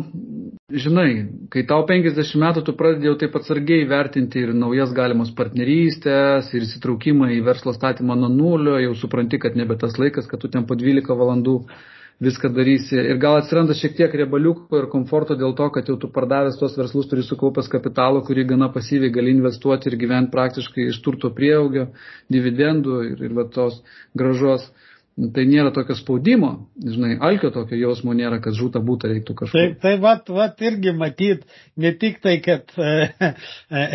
žinai, 0.84 1.10
kai 1.52 1.62
tau 1.68 1.86
50 1.88 2.34
metų 2.42 2.62
tu 2.66 2.74
pradedi 2.76 3.08
jau 3.08 3.14
taip 3.20 3.38
atsargiai 3.38 3.86
vertinti 3.88 4.42
ir 4.44 4.52
naujas 4.52 4.92
galimos 4.92 5.30
partnerystės, 5.38 6.50
ir 6.52 6.66
įsitraukimą 6.66 7.30
į 7.38 7.40
verslo 7.46 7.72
statymą 7.72 8.18
nuo 8.20 8.28
nulio, 8.28 8.76
jau 8.84 8.92
supranti, 9.00 9.40
kad 9.40 9.56
nebe 9.56 9.78
tas 9.80 9.96
laikas, 9.96 10.28
kad 10.28 10.42
tu 10.42 10.52
ten 10.52 10.68
po 10.68 10.76
12 10.76 11.16
valandų 11.22 11.56
viską 12.20 12.50
darysi. 12.52 12.98
Ir 13.00 13.16
gal 13.16 13.38
atsiranda 13.38 13.72
šiek 13.72 13.96
tiek 13.96 14.12
riebaliuko 14.20 14.76
ir 14.76 14.90
komforto 14.92 15.38
dėl 15.40 15.54
to, 15.56 15.70
kad 15.72 15.88
jau 15.88 15.96
tu 15.96 16.10
pardavęs 16.12 16.60
tuos 16.60 16.76
verslus 16.76 17.08
turi 17.08 17.24
sukaupęs 17.24 17.70
kapitalą, 17.72 18.20
kurį 18.26 18.44
gana 18.52 18.68
pasyviai 18.74 19.14
gali 19.14 19.32
investuoti 19.32 19.88
ir 19.88 19.96
gyventi 20.04 20.34
praktiškai 20.36 20.90
iš 20.90 21.00
turto 21.00 21.32
prieaugio, 21.32 21.88
dividendų 22.28 23.00
ir, 23.08 23.24
ir 23.24 23.36
va 23.40 23.48
tos 23.48 23.80
gražos 24.12 24.68
tai 25.34 25.44
nėra 25.48 25.70
tokio 25.74 25.94
spaudimo, 25.98 26.50
žinai, 26.80 27.14
alkio 27.26 27.50
tokio 27.54 27.76
jausmo 27.78 28.14
nėra, 28.16 28.38
kad 28.42 28.56
žūta 28.56 28.80
būtų 28.84 29.10
reiktų 29.12 29.36
kažko. 29.40 29.58
Tai, 29.58 29.64
tai 29.82 29.92
vat, 30.02 30.30
vat 30.32 30.62
irgi 30.64 30.94
matyt, 30.96 31.42
ne 31.80 31.92
tik 32.00 32.20
tai, 32.24 32.36
kad 32.44 32.72
e, 32.80 33.32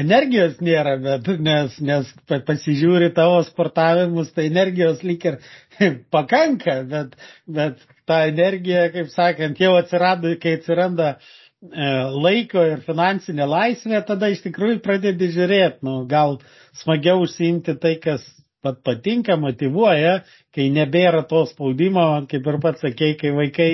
energijos 0.04 0.60
nėra, 0.66 0.96
bet 1.02 1.30
nes, 1.44 1.80
nes 1.86 2.12
pasižiūri 2.30 3.10
tavo 3.18 3.42
sportavimus, 3.48 4.34
tai 4.36 4.50
energijos 4.52 5.02
lyg 5.08 5.26
ir 5.32 5.40
pakanka, 6.16 6.82
bet, 6.92 7.18
bet 7.50 7.82
ta 8.10 8.26
energija, 8.30 8.88
kaip 8.94 9.10
sakant, 9.14 9.60
jau 9.62 9.74
atsirado, 9.80 10.36
kai 10.42 10.58
atsiranda 10.60 11.16
e, 11.16 11.90
laiko 12.14 12.66
ir 12.76 12.86
finansinė 12.86 13.50
laisvė, 13.50 14.04
tada 14.08 14.30
iš 14.34 14.46
tikrųjų 14.46 14.82
pradedi 14.86 15.32
žiūrėti, 15.34 15.82
nu, 15.88 16.04
gal 16.12 16.40
smagiau 16.84 17.26
užsiimti 17.26 17.80
tai, 17.82 17.98
kas 18.04 18.28
pat 18.66 18.82
patinka, 18.86 19.38
motivuoja, 19.40 20.18
kai 20.56 20.68
nebėra 20.74 21.24
to 21.30 21.46
spaudimo, 21.52 22.08
kaip 22.32 22.50
ir 22.52 22.60
pats 22.64 22.84
sakei, 22.86 23.14
kai 23.20 23.32
vaikai 23.38 23.70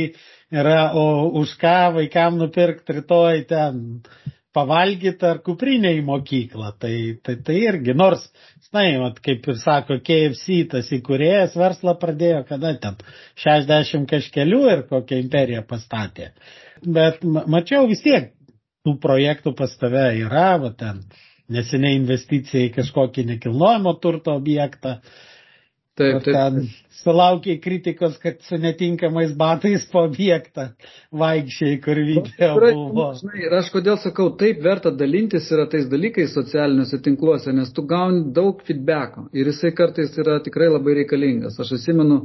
yra, 0.52 0.92
o 0.98 1.32
už 1.42 1.56
ką 1.62 1.78
vaikam 1.98 2.38
nupirkti 2.42 3.00
rytoj 3.00 3.46
ten 3.50 3.82
pavalgyti 4.56 5.28
ar 5.28 5.40
kuprinę 5.46 5.94
į 5.96 6.02
mokyklą. 6.08 6.74
Tai, 6.82 6.96
tai, 7.24 7.38
tai 7.46 7.58
irgi, 7.70 7.96
nors, 7.98 8.26
na, 8.76 8.84
mat, 9.02 9.20
kaip 9.24 9.48
ir 9.48 9.58
sako, 9.62 10.00
KFC 10.04 10.66
tas 10.72 10.92
įkūrėjas 10.96 11.56
verslą 11.60 11.96
pradėjo, 12.00 12.44
kada 12.50 12.74
ten 12.84 13.00
60 13.44 14.08
kažkelių 14.12 14.62
ir 14.74 14.86
kokią 14.92 15.22
imperiją 15.24 15.64
pastatė. 15.68 16.32
Bet 16.84 17.24
mačiau 17.24 17.88
vis 17.90 18.04
tiek, 18.04 18.32
tų 18.86 18.98
projektų 19.02 19.54
pas 19.58 19.74
tave 19.80 20.08
yra, 20.24 20.56
va 20.62 20.72
ten 20.78 21.04
neseniai 21.54 21.98
investicija 22.00 22.70
į 22.70 22.74
kažkokį 22.78 23.28
nekilnojamo 23.36 23.98
turto 24.04 24.36
objektą. 24.40 25.00
Taip, 26.00 26.24
taip. 26.24 26.34
Ten 26.34 26.70
sulaukiai 27.02 27.58
kritikos, 27.60 28.18
kad 28.22 28.42
su 28.46 28.58
netinkamais 28.58 29.34
batais 29.38 29.86
po 29.92 30.04
objektą 30.06 30.68
vaikščiai, 31.22 31.80
kur 31.84 32.00
video 32.08 32.54
buvo. 32.60 33.08
Žinai, 33.20 33.42
ir 33.48 33.56
aš 33.58 33.72
kodėl 33.74 33.98
sakau, 34.02 34.30
taip 34.40 34.62
verta 34.64 34.94
dalintis 34.94 35.50
yra 35.54 35.68
tais 35.72 35.90
dalykais 35.92 36.34
socialiniuose 36.38 37.02
tinkluose, 37.06 37.54
nes 37.58 37.74
tu 37.76 37.86
gauni 37.90 38.30
daug 38.36 38.62
feedbacko 38.68 39.28
ir 39.34 39.52
jisai 39.52 39.74
kartais 39.78 40.16
yra 40.22 40.40
tikrai 40.46 40.70
labai 40.72 41.02
reikalingas. 41.02 41.60
Aš 41.60 41.76
atsimenu, 41.80 42.22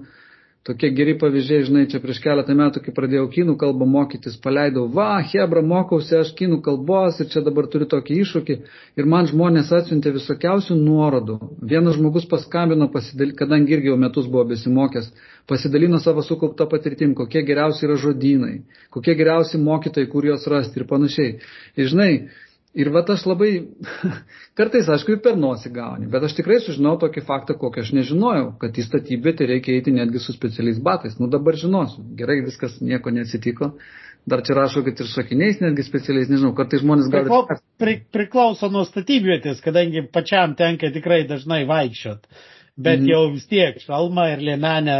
tokie 0.67 0.91
geri 0.95 1.15
pavyzdžiai, 1.19 1.65
žinai, 1.69 1.85
čia 1.91 2.01
prieš 2.03 2.19
keletą 2.25 2.55
metų, 2.59 2.81
kai 2.83 2.95
pradėjau 2.95 3.29
kinų 3.31 3.55
kalbą 3.61 3.87
mokytis, 3.87 4.35
paleidau, 4.43 4.87
va, 4.91 5.21
Hebra, 5.23 5.63
mokausi 5.63 6.17
aš 6.19 6.33
kinų 6.39 6.59
kalbos 6.65 7.21
ir 7.23 7.31
čia 7.31 7.43
dabar 7.47 7.69
turiu 7.71 7.87
tokį 7.93 8.19
iššūkį. 8.25 8.57
Ir 8.99 9.09
man 9.13 9.31
žmonės 9.31 9.71
atsiuntė 9.79 10.11
visokiausių 10.17 10.79
nuorodų. 10.81 11.39
Vienas 11.75 11.99
žmogus 12.01 12.27
paskambino, 12.31 12.91
pasidal... 12.91 13.31
kadangi 13.39 13.77
irgi 13.77 13.93
jau 13.93 13.99
metus 14.01 14.27
buvo 14.31 14.47
besimokęs, 14.51 15.13
pasidalino 15.47 16.01
savo 16.03 16.25
sukauptą 16.27 16.67
patirtim, 16.71 17.15
kokie 17.15 17.45
geriausi 17.47 17.87
yra 17.87 17.99
žodynai, 18.03 18.57
kokie 18.91 19.15
geriausi 19.19 19.63
mokytojai, 19.63 20.11
kur 20.11 20.27
juos 20.27 20.49
rasti 20.51 20.83
ir 20.83 20.89
panašiai. 20.91 21.39
Ir 21.79 21.95
žinai, 21.95 22.11
Ir 22.77 22.91
va 22.93 23.01
aš 23.09 23.23
labai, 23.25 23.51
kartais 24.59 24.89
aišku 24.93 25.15
ir 25.15 25.21
per 25.25 25.39
nosį 25.41 25.71
gauni, 25.73 26.09
bet 26.13 26.27
aš 26.27 26.35
tikrai 26.37 26.59
sužinau 26.61 26.97
tokį 27.01 27.23
faktą, 27.25 27.57
kokį 27.57 27.83
aš 27.83 27.93
nežinojau, 27.97 28.51
kad 28.61 28.77
į 28.77 28.85
statybvietę 28.85 29.49
reikia 29.49 29.79
eiti 29.79 29.95
netgi 29.97 30.21
su 30.21 30.35
specialiais 30.37 30.83
batais. 30.85 31.17
Nu 31.21 31.31
dabar 31.33 31.57
žinosiu, 31.57 32.05
gerai, 32.19 32.43
viskas 32.45 32.77
nieko 32.85 33.15
neatsitiko. 33.17 33.71
Dar 34.27 34.43
čia 34.43 34.59
rašo, 34.59 34.83
kad 34.85 35.01
ir 35.01 35.09
šakiniais 35.09 35.63
netgi 35.63 35.87
specialiais, 35.87 36.29
nežinau, 36.29 36.51
kartais 36.59 36.83
žmonės 36.83 37.09
gali... 37.13 37.31
Priklau, 37.31 37.61
pri, 37.81 37.97
priklauso 38.13 38.69
nuo 38.75 38.83
statybvietės, 38.85 39.63
kadangi 39.65 40.03
pačiam 40.13 40.57
tenka 40.59 40.91
tikrai 40.93 41.23
dažnai 41.31 41.63
vaikščiot. 41.71 42.27
Bet 42.77 43.01
mm. 43.01 43.09
jau 43.09 43.23
vis 43.33 43.47
tiek 43.49 43.79
šalmą 43.81 44.27
ir 44.35 44.43
liemenę 44.51 44.97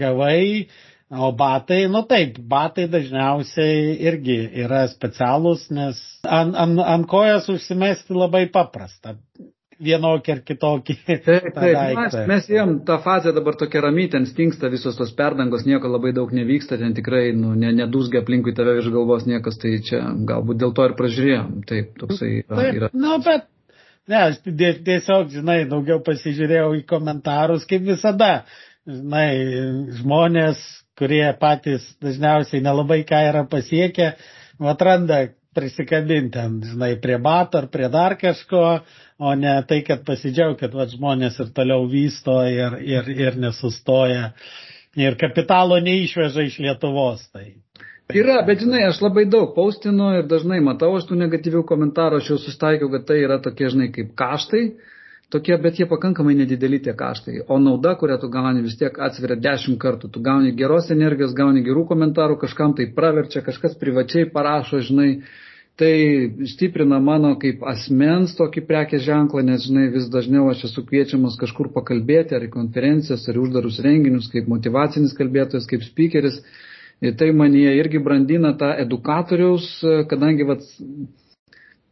gavai, 0.00 0.70
O 1.10 1.32
batai, 1.34 1.88
nu 1.90 2.04
taip, 2.06 2.36
batai 2.46 2.84
dažniausiai 2.86 3.96
irgi 4.06 4.36
yra 4.62 4.84
specialūs, 4.86 5.64
nes 5.74 5.98
ant, 6.22 6.54
ant, 6.54 6.78
ant 6.86 7.08
kojas 7.10 7.48
užsimesti 7.50 8.14
labai 8.14 8.44
paprasta. 8.54 9.16
Vienokį 9.80 10.32
ar 10.36 10.42
kitokį. 10.46 10.96
Taip, 11.08 11.50
taip, 11.56 11.78
mes, 11.98 12.16
mes 12.30 12.48
jiem 12.52 12.76
tą 12.86 13.00
fazę 13.02 13.32
dabar 13.34 13.58
tokia 13.58 13.82
ramy, 13.88 14.06
ten 14.12 14.28
stingsta 14.28 14.70
visos 14.70 14.98
tos 15.00 15.10
perdangos, 15.18 15.64
nieko 15.66 15.90
labai 15.90 16.12
daug 16.14 16.30
nevyksta, 16.36 16.78
ten 16.78 16.94
tikrai 16.94 17.30
nu, 17.34 17.56
ne, 17.58 17.72
nedūsgia 17.80 18.22
aplinkui 18.22 18.54
tave 18.54 18.76
virš 18.78 18.92
galvos 18.94 19.26
niekas, 19.26 19.58
tai 19.58 19.80
čia 19.82 20.04
galbūt 20.30 20.62
dėl 20.62 20.76
to 20.76 20.86
ir 20.86 20.98
pražiūrėjom. 21.00 21.56
Taip, 21.72 21.96
toksai 22.04 22.34
taip, 22.44 22.68
yra. 22.76 22.92
Na, 22.94 23.16
nu, 23.16 23.24
bet 23.26 23.50
Ne, 24.10 24.16
aš 24.16 24.40
tiesiog, 24.42 25.28
žinai, 25.30 25.60
daugiau 25.70 26.00
pasižiūrėjau 26.02 26.72
į 26.80 26.82
komentarus, 26.88 27.66
kaip 27.68 27.84
visada. 27.86 28.30
Žinai, 28.88 29.34
žmonės 29.98 30.60
kurie 31.00 31.24
patys 31.40 31.84
dažniausiai 32.04 32.62
nelabai 32.64 33.02
ką 33.08 33.20
yra 33.30 33.44
pasiekę, 33.48 34.14
atranda 34.72 35.20
prisikabinti, 35.56 36.42
žinai, 36.70 36.94
prie 37.02 37.16
bato 37.18 37.58
ar 37.58 37.66
prie 37.72 37.88
dar 37.90 38.14
kažko, 38.20 38.64
o 39.18 39.32
ne 39.34 39.56
tai, 39.68 39.80
kad 39.86 40.04
pasidžiaug, 40.06 40.54
kad 40.60 40.76
va, 40.76 40.86
žmonės 40.90 41.40
ir 41.42 41.50
toliau 41.56 41.88
vysto 41.90 42.36
ir, 42.46 42.76
ir, 42.86 43.08
ir 43.26 43.40
nesustoja 43.40 44.30
ir 44.98 45.16
kapitalo 45.18 45.78
neišveža 45.82 46.46
iš 46.46 46.60
Lietuvos. 46.62 47.26
Tai. 47.34 47.48
Yra, 48.14 48.40
bet 48.46 48.62
žinai, 48.64 48.84
aš 48.90 49.00
labai 49.04 49.26
daug 49.30 49.52
paustinu 49.54 50.12
ir 50.18 50.30
dažnai 50.30 50.60
matau 50.66 50.92
aš 50.98 51.08
tų 51.10 51.18
negatyvių 51.20 51.64
komentarų, 51.66 52.20
aš 52.20 52.32
jau 52.32 52.38
sustaikiau, 52.42 52.90
kad 52.94 53.06
tai 53.10 53.20
yra 53.24 53.38
tokie, 53.42 53.68
žinai, 53.70 53.90
kaip 53.94 54.14
kaštai, 54.18 54.64
tokie, 55.30 55.56
bet 55.62 55.78
jie 55.78 55.86
pakankamai 55.90 56.34
nedideli 56.34 56.80
tie 56.82 56.94
kaštai. 56.96 57.44
O 57.48 57.58
nauda, 57.62 57.94
kurią 57.98 58.18
tu 58.22 58.30
gauni, 58.32 58.64
vis 58.64 58.76
tiek 58.80 58.96
atsveria 58.98 59.38
dešimt 59.38 59.78
kartų. 59.82 60.10
Tu 60.10 60.22
gauni 60.24 60.50
geros 60.58 60.90
energijos, 60.90 61.36
gauni 61.38 61.62
gerų 61.66 61.86
komentarų, 61.92 62.40
kažkam 62.42 62.74
tai 62.78 62.88
praverčia, 62.96 63.44
kažkas 63.46 63.78
privačiai 63.80 64.26
parašo, 64.34 64.82
žinai, 64.86 65.10
tai 65.80 65.94
stiprina 66.50 66.98
mano 67.00 67.36
kaip 67.40 67.62
asmens 67.64 68.34
tokį 68.36 68.64
prekės 68.68 69.06
ženklą, 69.06 69.44
nes, 69.46 69.62
žinai, 69.68 69.86
vis 69.94 70.10
dažniau 70.12 70.50
aš 70.52 70.66
esu 70.68 70.84
kviečiamas 70.84 71.38
kažkur 71.40 71.70
pakalbėti, 71.76 72.36
ar 72.36 72.44
į 72.44 72.50
konferencijas, 72.52 73.28
ar 73.30 73.38
į 73.38 73.46
uždarus 73.46 73.80
renginius, 73.86 74.28
kaip 74.32 74.50
motivacinis 74.50 75.16
kalbėtojas, 75.16 75.70
kaip 75.70 75.86
speakeris. 75.86 76.42
Ir 77.00 77.14
tai 77.16 77.30
manyje 77.32 77.78
irgi 77.78 78.02
brandina 78.04 78.50
tą 78.60 78.74
edukatoriaus, 78.82 79.70
kadangi 80.10 80.44
vat, 80.50 80.66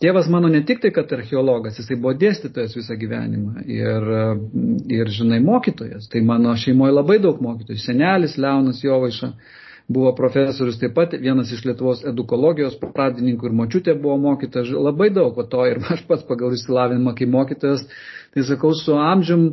tėvas 0.02 0.28
mano 0.30 0.50
ne 0.52 0.62
tik 0.66 0.82
tai, 0.82 0.90
kad 0.94 1.12
archeologas, 1.14 1.78
jisai 1.80 1.98
buvo 1.98 2.14
dėstytojas 2.18 2.76
visą 2.78 2.96
gyvenimą 2.98 3.64
ir, 3.66 4.10
ir 4.94 5.14
žinai, 5.14 5.40
mokytojas. 5.44 6.08
Tai 6.12 6.22
mano 6.26 6.54
šeimoje 6.58 6.94
labai 6.94 7.18
daug 7.22 7.40
mokytojų. 7.44 7.80
Senelis 7.82 8.36
Leonas 8.38 8.82
Jovaiša 8.84 9.32
buvo 9.88 10.12
profesorius, 10.16 10.76
taip 10.80 10.94
pat 10.98 11.16
vienas 11.16 11.50
iš 11.54 11.64
Lietuvos 11.64 12.04
edukologijos 12.06 12.76
pradininkų 12.82 13.48
ir 13.48 13.56
močiutė 13.62 13.96
buvo 13.98 14.18
mokytojas. 14.26 14.70
Labai 14.76 15.08
daug 15.14 15.38
o 15.38 15.46
to 15.48 15.64
ir 15.66 15.80
aš 15.94 16.04
pats 16.10 16.26
pagal 16.28 16.54
išsilavinimą 16.54 17.16
kaip 17.18 17.32
mokytojas. 17.32 17.88
Tai 18.34 18.44
sakau, 18.44 18.74
su 18.76 18.94
amžium 19.00 19.48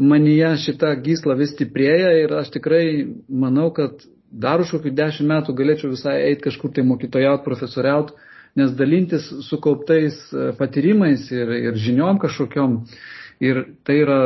manyje 0.00 0.54
šita 0.64 0.94
gysla 1.04 1.36
vis 1.36 1.52
stiprėja 1.56 2.14
ir 2.22 2.32
aš 2.38 2.54
tikrai 2.54 2.84
manau, 3.28 3.68
kad 3.74 4.00
dar 4.30 4.62
už 4.62 4.76
kokių 4.76 4.94
dešimt 4.96 5.28
metų 5.28 5.54
galėčiau 5.58 5.90
visai 5.92 6.20
eiti 6.28 6.46
kažkur 6.46 6.72
tai 6.72 6.86
mokytojauti, 6.86 7.44
profesoriauti, 7.44 8.14
nes 8.58 8.72
dalintis 8.78 9.28
sukauptais 9.46 10.16
e, 10.32 10.50
patyrimais 10.58 11.28
ir, 11.34 11.52
ir 11.70 11.78
žiniom 11.78 12.18
kažkokiom. 12.22 12.80
Ir 13.40 13.62
tai 13.86 14.02
yra 14.02 14.20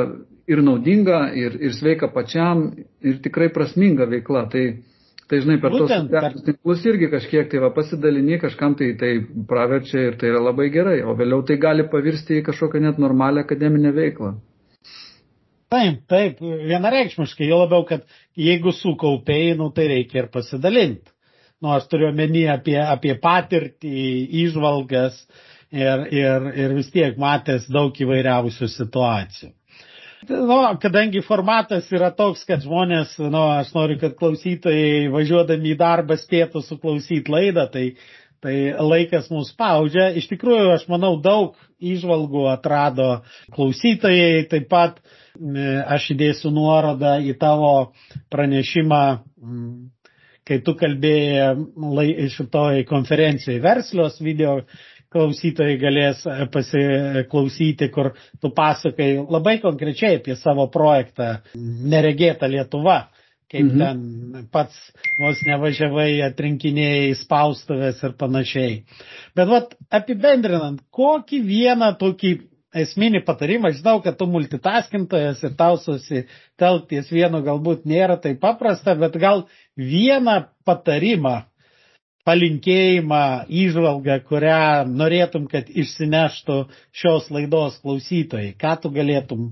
ir 0.50 0.62
naudinga, 0.64 1.28
ir, 1.36 1.56
ir 1.60 1.74
sveika 1.76 2.10
pačiam, 2.12 2.66
ir 3.04 3.20
tikrai 3.24 3.50
prasminga 3.54 4.06
veikla. 4.10 4.44
Tai, 4.52 4.64
tai 5.30 5.40
žinai, 5.44 5.58
per 5.62 5.74
Būtent, 5.74 6.10
tos 6.10 6.24
per... 6.26 6.40
tinklus 6.48 6.84
irgi 6.88 7.10
kažkiek 7.12 7.48
tai 7.52 7.62
va, 7.64 7.70
pasidalini, 7.76 8.40
kažkam 8.42 8.76
tai 8.78 8.92
tai 9.00 9.14
praverčia 9.48 10.08
ir 10.10 10.18
tai 10.20 10.32
yra 10.32 10.42
labai 10.44 10.68
gerai. 10.74 10.98
O 11.06 11.16
vėliau 11.18 11.44
tai 11.46 11.58
gali 11.62 11.86
pavirsti 11.90 12.40
į 12.40 12.48
kažkokią 12.50 12.84
net 12.84 13.00
normalią 13.02 13.46
akademinę 13.46 13.94
veiklą. 13.96 14.34
Taip, 15.74 16.04
taip, 16.06 16.38
vienareikšmiškai, 16.38 17.48
jo 17.48 17.64
labiau, 17.64 17.82
kad 17.88 18.04
jeigu 18.38 18.70
sukaupiai, 18.76 19.56
nu, 19.58 19.72
tai 19.74 19.88
reikia 19.90 20.22
ir 20.22 20.28
pasidalinti. 20.30 21.13
Nu, 21.64 21.70
aš 21.72 21.86
turiu 21.88 22.10
omeny 22.10 22.42
apie, 22.52 22.76
apie 22.76 23.14
patirtį, 23.16 23.96
išvalgas 24.44 25.16
ir, 25.72 26.02
ir, 26.12 26.48
ir 26.60 26.74
vis 26.76 26.90
tiek 26.92 27.16
matęs 27.20 27.70
daug 27.72 27.96
įvairiausių 28.04 28.68
situacijų. 28.68 29.48
Nu, 30.28 30.58
kadangi 30.80 31.20
formatas 31.24 31.88
yra 31.92 32.10
toks, 32.16 32.44
kad 32.48 32.62
žmonės, 32.64 33.16
nu, 33.20 33.40
aš 33.58 33.72
noriu, 33.76 33.96
kad 34.00 34.14
klausytojai 34.20 35.08
važiuodami 35.12 35.72
į 35.74 35.78
darbą 35.80 36.16
spėtų 36.20 36.62
suklausyti 36.64 37.32
laidą, 37.32 37.66
tai, 37.72 37.84
tai 38.44 38.54
laikas 38.80 39.28
mus 39.32 39.50
spaudžia. 39.52 40.10
Iš 40.20 40.30
tikrųjų, 40.32 40.70
aš 40.76 40.86
manau, 40.92 41.14
daug 41.20 41.58
išvalgų 41.80 42.46
atrado 42.54 43.08
klausytojai, 43.56 44.46
taip 44.52 44.68
pat 44.72 45.00
aš 45.96 46.12
įdėsiu 46.14 46.52
nuorodą 46.54 47.18
į 47.24 47.36
tavo 47.40 47.74
pranešimą, 48.32 49.02
kai 50.48 50.58
tu 50.64 50.74
kalbėjai 50.80 52.28
šitoj 52.34 52.82
konferencijai 52.88 53.60
verslios 53.64 54.18
video 54.24 54.58
klausytojai 55.14 55.76
galės 55.78 56.24
pasiklausyti, 56.52 57.88
kur 57.94 58.12
tu 58.42 58.50
pasakai 58.54 59.12
labai 59.22 59.58
konkrečiai 59.62 60.18
apie 60.18 60.34
savo 60.38 60.66
projektą 60.74 61.36
Neregėta 61.54 62.48
Lietuva, 62.50 62.96
kaip 63.52 63.68
mhm. 63.68 63.78
ten 63.78 64.48
pats 64.52 64.80
vos 65.22 65.38
nevažiavai 65.46 66.08
atrinkinėjai 66.26 67.12
spaustuvės 67.20 68.02
ir 68.08 68.16
panašiai. 68.18 68.80
Bet 69.38 69.50
vat 69.52 69.76
apibendrinant, 69.94 70.82
kokį 70.94 71.40
vieną 71.46 71.92
tokį 72.00 72.34
esminį 72.82 73.20
patarimą, 73.26 73.70
žinau, 73.76 74.00
kad 74.04 74.16
tu 74.18 74.26
multitaskintojas 74.30 75.42
ir 75.46 75.54
tau 75.58 75.78
susitelkties 75.80 77.10
vienu 77.14 77.40
galbūt 77.46 77.86
nėra 77.88 78.16
taip 78.20 78.40
paprasta, 78.42 78.96
bet 78.98 79.18
gal 79.22 79.44
vieną 79.78 80.40
patarimą, 80.66 81.36
palinkėjimą, 82.24 83.22
įžvalgą, 83.62 84.18
kurią 84.28 84.60
norėtum, 84.88 85.48
kad 85.52 85.68
išsineštų 85.68 86.60
šios 87.02 87.28
laidos 87.34 87.76
klausytojai, 87.84 88.54
ką 88.60 88.78
tu 88.82 88.92
galėtum 88.94 89.50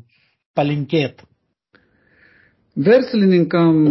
palinkėti? 0.57 1.29
Verslininkam, 2.73 3.83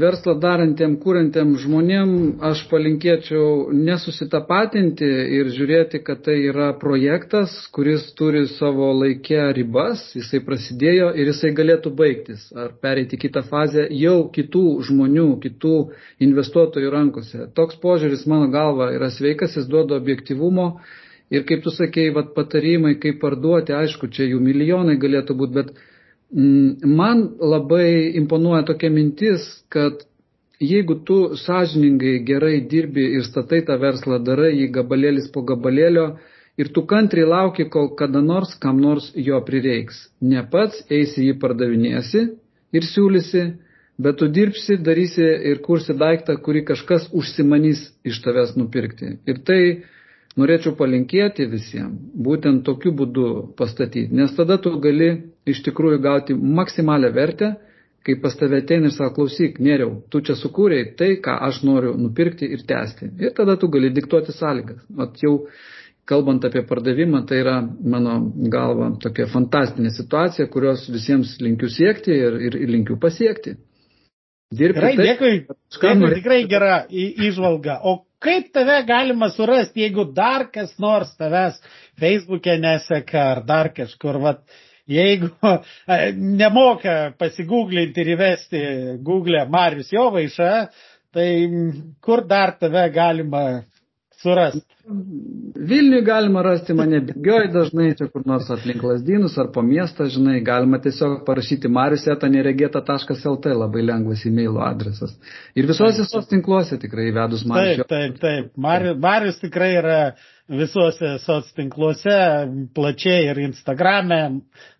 verslą 0.00 0.32
darantiem, 0.40 0.94
kūrantiem 0.96 1.50
žmonėm 1.60 2.12
aš 2.48 2.62
palinkėčiau 2.70 3.66
nesusitapatinti 3.76 5.04
ir 5.36 5.50
žiūrėti, 5.52 6.00
kad 6.00 6.22
tai 6.24 6.38
yra 6.48 6.70
projektas, 6.80 7.52
kuris 7.76 8.06
turi 8.16 8.46
savo 8.54 8.88
laikę 9.02 9.50
ribas, 9.58 10.06
jisai 10.16 10.40
prasidėjo 10.48 11.10
ir 11.12 11.28
jisai 11.28 11.52
galėtų 11.60 11.92
baigtis 12.00 12.48
ar 12.56 12.72
pereiti 12.80 13.20
kitą 13.20 13.44
fazę 13.50 13.84
jau 14.00 14.16
kitų 14.32 14.64
žmonių, 14.88 15.28
kitų 15.44 15.76
investuotojų 16.24 16.96
rankose. 16.96 17.50
Toks 17.52 17.76
požiūris 17.84 18.24
mano 18.24 18.48
galva 18.48 18.94
yra 18.96 19.12
sveikas, 19.12 19.60
jis 19.60 19.68
duoda 19.68 20.00
objektivumo 20.00 20.78
ir 21.28 21.44
kaip 21.44 21.68
tu 21.68 21.76
sakėjai, 21.76 22.16
vat, 22.16 22.32
patarimai, 22.32 22.96
kaip 22.96 23.20
parduoti, 23.20 23.76
aišku, 23.76 24.08
čia 24.08 24.32
jų 24.32 24.40
milijonai 24.40 24.96
galėtų 24.96 25.36
būti, 25.36 25.60
bet 25.60 25.76
man 26.32 27.28
labai 27.40 28.16
imponuoja 28.16 28.62
tokia 28.62 28.90
mintis, 28.90 29.44
kad 29.68 30.04
jeigu 30.60 30.94
tu 31.04 31.36
sąžiningai 31.36 32.22
gerai 32.24 32.60
dirbi 32.68 33.04
ir 33.18 33.24
statai 33.24 33.62
tą 33.66 33.76
verslą, 33.78 34.18
darai 34.24 34.54
jį 34.56 34.68
gabalėlis 34.72 35.28
po 35.32 35.42
gabalėlio 35.42 36.16
ir 36.56 36.68
tu 36.72 36.84
kantriai 36.86 37.28
lauki, 37.28 37.68
kol 37.68 37.92
kada 37.96 38.20
nors 38.20 38.54
kam 38.60 38.80
nors 38.80 39.10
jo 39.16 39.40
prireiks. 39.44 40.08
Ne 40.20 40.44
pats 40.50 40.84
eisi 40.90 41.28
jį 41.28 41.38
pardavinėsi 41.42 42.24
ir 42.72 42.88
siūlysi, 42.88 43.44
bet 43.98 44.18
tu 44.18 44.28
dirbsi, 44.28 44.78
darysi 44.80 45.24
ir 45.50 45.60
kursi 45.64 45.96
daiktą, 45.98 46.36
kurį 46.40 46.64
kažkas 46.72 47.10
užsimanys 47.12 47.90
iš 48.04 48.22
tavęs 48.24 48.56
nupirkti. 48.56 49.18
Ir 49.28 49.42
tai 49.44 49.62
norėčiau 50.40 50.76
palinkėti 50.78 51.46
visiems 51.50 51.98
būtent 52.26 52.64
tokiu 52.64 52.92
būdu 52.96 53.26
pastatyti, 53.58 54.14
nes 54.16 54.32
tada 54.36 54.58
tu 54.62 54.74
gali 54.80 55.10
iš 55.48 55.62
tikrųjų 55.66 56.00
gauti 56.04 56.36
maksimalią 56.60 57.12
vertę, 57.12 57.52
kai 58.06 58.16
pas 58.22 58.34
tave 58.38 58.62
ateina 58.62 58.88
ir 58.90 58.94
sako, 58.94 59.14
klausyk, 59.20 59.60
neriau, 59.62 60.00
tu 60.10 60.22
čia 60.26 60.34
sukūrėjai 60.38 60.88
tai, 60.98 61.10
ką 61.22 61.36
aš 61.48 61.62
noriu 61.66 61.94
nupirkti 61.98 62.48
ir 62.50 62.64
tęsti. 62.66 63.12
Ir 63.22 63.34
tada 63.36 63.54
tu 63.56 63.68
gali 63.70 63.92
diktuoti 63.94 64.34
sąlygas. 64.34 64.80
Vat 64.98 65.20
jau 65.22 65.36
kalbant 66.08 66.42
apie 66.44 66.64
pardavimą, 66.66 67.22
tai 67.28 67.38
yra 67.44 67.60
mano 67.62 68.16
galva 68.50 68.90
tokia 69.02 69.28
fantastinė 69.30 69.92
situacija, 69.94 70.48
kurios 70.50 70.88
visiems 70.90 71.36
linkiu 71.44 71.70
siekti 71.70 72.16
ir, 72.16 72.40
ir, 72.48 72.58
ir 72.64 72.72
linkiu 72.74 72.98
pasiekti. 73.02 73.54
Dirbti. 74.52 74.80
Gerai, 74.80 74.96
taip, 74.96 75.06
dėkui. 75.06 75.36
Dėkui, 75.78 76.14
tikrai 76.18 76.40
gera 76.50 76.80
įžvalga. 76.90 77.78
O 77.86 78.02
kaip 78.22 78.52
tave 78.54 78.80
galima 78.88 79.28
surasti, 79.34 79.82
jeigu 79.86 80.06
dar 80.14 80.46
kas 80.54 80.74
nors 80.82 81.10
tavęs 81.18 81.58
Facebook'e 82.00 82.58
neseka 82.62 83.24
ar 83.32 83.42
dar 83.46 83.72
kažkur, 83.76 84.20
vat, 84.22 84.42
jeigu 84.90 85.30
nemoka 86.42 87.12
pasigūglinti 87.18 88.04
ir 88.04 88.14
įvesti 88.16 88.62
Google 89.04 89.44
Marius 89.50 89.92
Jovaiša, 89.94 90.52
tai 91.12 91.28
kur 92.00 92.24
dar 92.28 92.56
tave 92.60 92.86
galima 92.94 93.62
surasti? 94.22 94.62
Vilniui 95.72 96.02
galima 96.06 96.42
rasti 96.42 96.74
mane 96.74 96.98
bėgioj 97.06 97.48
dažnai, 97.54 97.92
čia 97.98 98.08
kur 98.10 98.24
nors 98.26 98.48
aplink 98.50 98.82
lasdynus 98.86 99.36
ar 99.38 99.52
po 99.54 99.62
miestą, 99.66 100.08
žinai, 100.10 100.40
galima 100.46 100.80
tiesiog 100.82 101.20
parašyti 101.28 101.70
mariuseta.neregėta.lt, 101.72 103.54
labai 103.62 103.86
lengvas 103.86 104.26
e-mail 104.30 104.58
adresas. 104.64 105.14
Ir 105.54 105.70
visose 105.70 106.06
sos 106.10 106.28
tinkluose 106.30 106.80
tikrai 106.82 107.10
įvedus 107.12 107.46
Marius. 107.48 107.84
Taip, 107.84 107.92
taip, 107.94 108.20
taip. 108.22 108.54
Marius, 108.68 108.98
Marius 109.02 109.42
tikrai 109.42 109.72
yra 109.78 109.98
visuose 110.52 111.16
soc 111.22 111.48
tinkluose, 111.56 112.14
plačiai 112.74 113.28
ir 113.30 113.40
Instagrame. 113.44 114.20